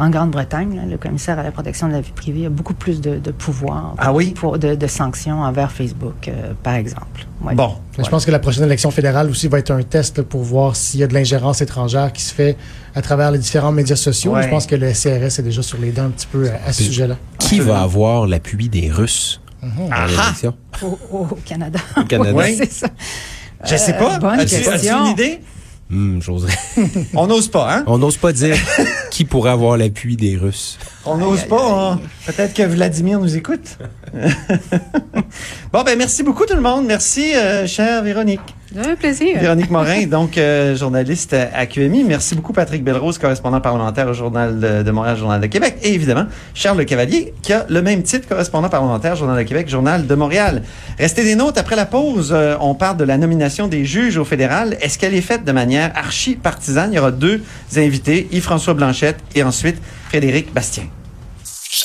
en 0.03 0.11
Grande-Bretagne, 0.11 0.83
le 0.91 0.97
commissaire 0.99 1.39
à 1.39 1.43
la 1.45 1.53
protection 1.53 1.87
de 1.87 1.93
la 1.93 2.01
vie 2.01 2.11
privée 2.11 2.47
a 2.47 2.51
beaucoup 2.51 2.75
plus 2.75 3.01
de, 3.01 3.19
de 3.19 3.31
pouvoir 3.31 3.95
Ah 3.99 4.13
oui? 4.13 4.33
pour 4.33 4.59
de, 4.59 4.75
de 4.75 4.87
sanctions 4.89 5.43
envers 5.43 5.71
Facebook, 5.71 6.27
euh, 6.29 6.53
par 6.63 6.75
exemple. 6.75 7.27
Ouais. 7.43 7.55
Bon. 7.55 7.77
Je 7.99 8.09
pense 8.09 8.25
que 8.25 8.31
la 8.33 8.39
prochaine 8.41 8.65
élection 8.65 8.91
fédérale 8.91 9.31
aussi 9.31 9.47
va 9.49 9.59
être 9.59 9.71
un 9.71 9.83
test 9.83 10.19
là, 10.19 10.25
pour 10.25 10.43
voir 10.43 10.75
s'il 10.75 10.99
y 11.01 11.03
a 11.05 11.07
de 11.07 11.15
l'ingérence 11.15 11.61
étrangère 11.61 12.13
qui 12.13 12.23
se 12.23 12.35
fait 12.35 12.57
à 12.95 13.03
travers 13.03 13.31
les 13.31 13.39
différents 13.39 13.71
médias 13.73 13.97
sociaux. 13.97 14.33
Ouais. 14.33 14.43
Je 14.43 14.49
pense 14.49 14.67
que 14.67 14.75
le 14.75 14.91
CRS 14.93 15.39
est 15.39 15.43
déjà 15.43 15.63
sur 15.63 15.79
les 15.79 15.93
dents 15.93 16.05
un 16.07 16.11
petit 16.11 16.27
peu 16.27 16.49
à, 16.51 16.69
à 16.69 16.73
ce 16.73 16.83
sujet-là. 16.83 17.17
Qui 17.39 17.61
va 17.61 17.83
avoir 17.83 18.27
l'appui 18.27 18.69
des 18.69 18.91
Russes 18.91 19.41
dans 19.63 19.69
Ah 19.93 20.07
l'élection? 20.09 20.55
Au, 20.83 20.99
au 21.13 21.39
Canada. 21.45 21.79
au 21.97 22.03
Canada? 22.05 22.33
Oui. 22.37 22.57
c'est 22.59 22.73
ça. 22.73 22.89
Je 23.65 23.77
sais 23.77 23.93
pas. 23.93 24.17
Euh, 24.17 24.19
bonne 24.19 24.41
As-tu 24.41 24.57
question. 24.61 25.05
une 25.07 25.11
idée? 25.13 25.41
J'oserais. 26.21 26.57
On 27.15 27.27
n'ose 27.27 27.49
pas, 27.49 27.75
hein? 27.75 27.85
On 27.87 27.99
n'ose 27.99 28.17
pas 28.17 28.33
dire 28.33 28.57
qui 29.11 29.25
pourrait 29.25 29.51
avoir 29.51 29.77
l'appui 29.77 30.17
des 30.17 30.37
Russes. 30.37 30.79
On 31.05 31.19
n'ose 31.19 31.45
pas. 31.45 31.93
hein? 31.93 32.01
Peut-être 32.27 32.55
que 32.55 32.63
Vladimir 32.63 33.21
nous 33.21 33.37
écoute. 33.37 33.77
bon, 35.73 35.83
ben 35.83 35.99
merci 35.99 36.23
beaucoup 36.23 36.47
tout 36.47 36.55
le 36.55 36.63
monde. 36.63 36.87
Merci, 36.87 37.35
euh, 37.35 37.67
chère 37.67 38.03
Véronique. 38.03 38.41
Un 38.77 38.97
plaisir. 38.97 39.39
Véronique 39.39 39.71
Morin, 39.71 40.07
donc 40.07 40.39
euh, 40.39 40.75
journaliste 40.75 41.35
à 41.35 41.67
QMI. 41.67 42.05
Merci 42.05 42.35
beaucoup 42.35 42.53
Patrick 42.53 42.83
Belrose, 42.83 43.19
correspondant 43.19 43.61
parlementaire 43.61 44.09
au 44.09 44.15
Journal 44.15 44.59
de, 44.59 44.83
de 44.83 44.91
Montréal, 44.91 45.17
Journal 45.17 45.41
de 45.41 45.47
Québec. 45.47 45.77
Et 45.83 45.95
évidemment, 45.95 46.27
Charles 46.55 46.79
Le 46.79 46.85
Cavalier, 46.85 47.35
qui 47.43 47.53
a 47.53 47.67
le 47.69 47.83
même 47.83 48.03
titre, 48.03 48.29
correspondant 48.29 48.69
parlementaire, 48.69 49.17
Journal 49.17 49.37
de 49.37 49.49
Québec, 49.49 49.69
Journal 49.69 50.07
de 50.07 50.15
Montréal. 50.15 50.63
Restez 50.99 51.25
des 51.25 51.35
notes. 51.35 51.59
Après 51.59 51.77
la 51.77 51.87
pause, 51.87 52.33
euh, 52.33 52.57
on 52.61 52.75
parle 52.75 52.97
de 52.97 53.05
la 53.05 53.19
nomination 53.19 53.69
des 53.69 53.85
juges 53.85 54.17
au 54.17 54.25
fédéral. 54.25 54.77
Est-ce 54.81 54.99
qu'elle 54.99 55.15
est 55.15 55.21
faite 55.21 55.45
de 55.45 55.53
manière 55.53 55.93
archi-partisane? 55.95 56.93
Il 56.93 56.97
y 56.97 56.99
aura 56.99 57.11
deux 57.11 57.43
invités, 57.77 58.29
Yves-François 58.33 58.75
Blanchette 58.75 59.19
et 59.35 59.43
ensuite 59.43 59.77
Frédéric 60.09 60.53
Bastien. 60.53 60.85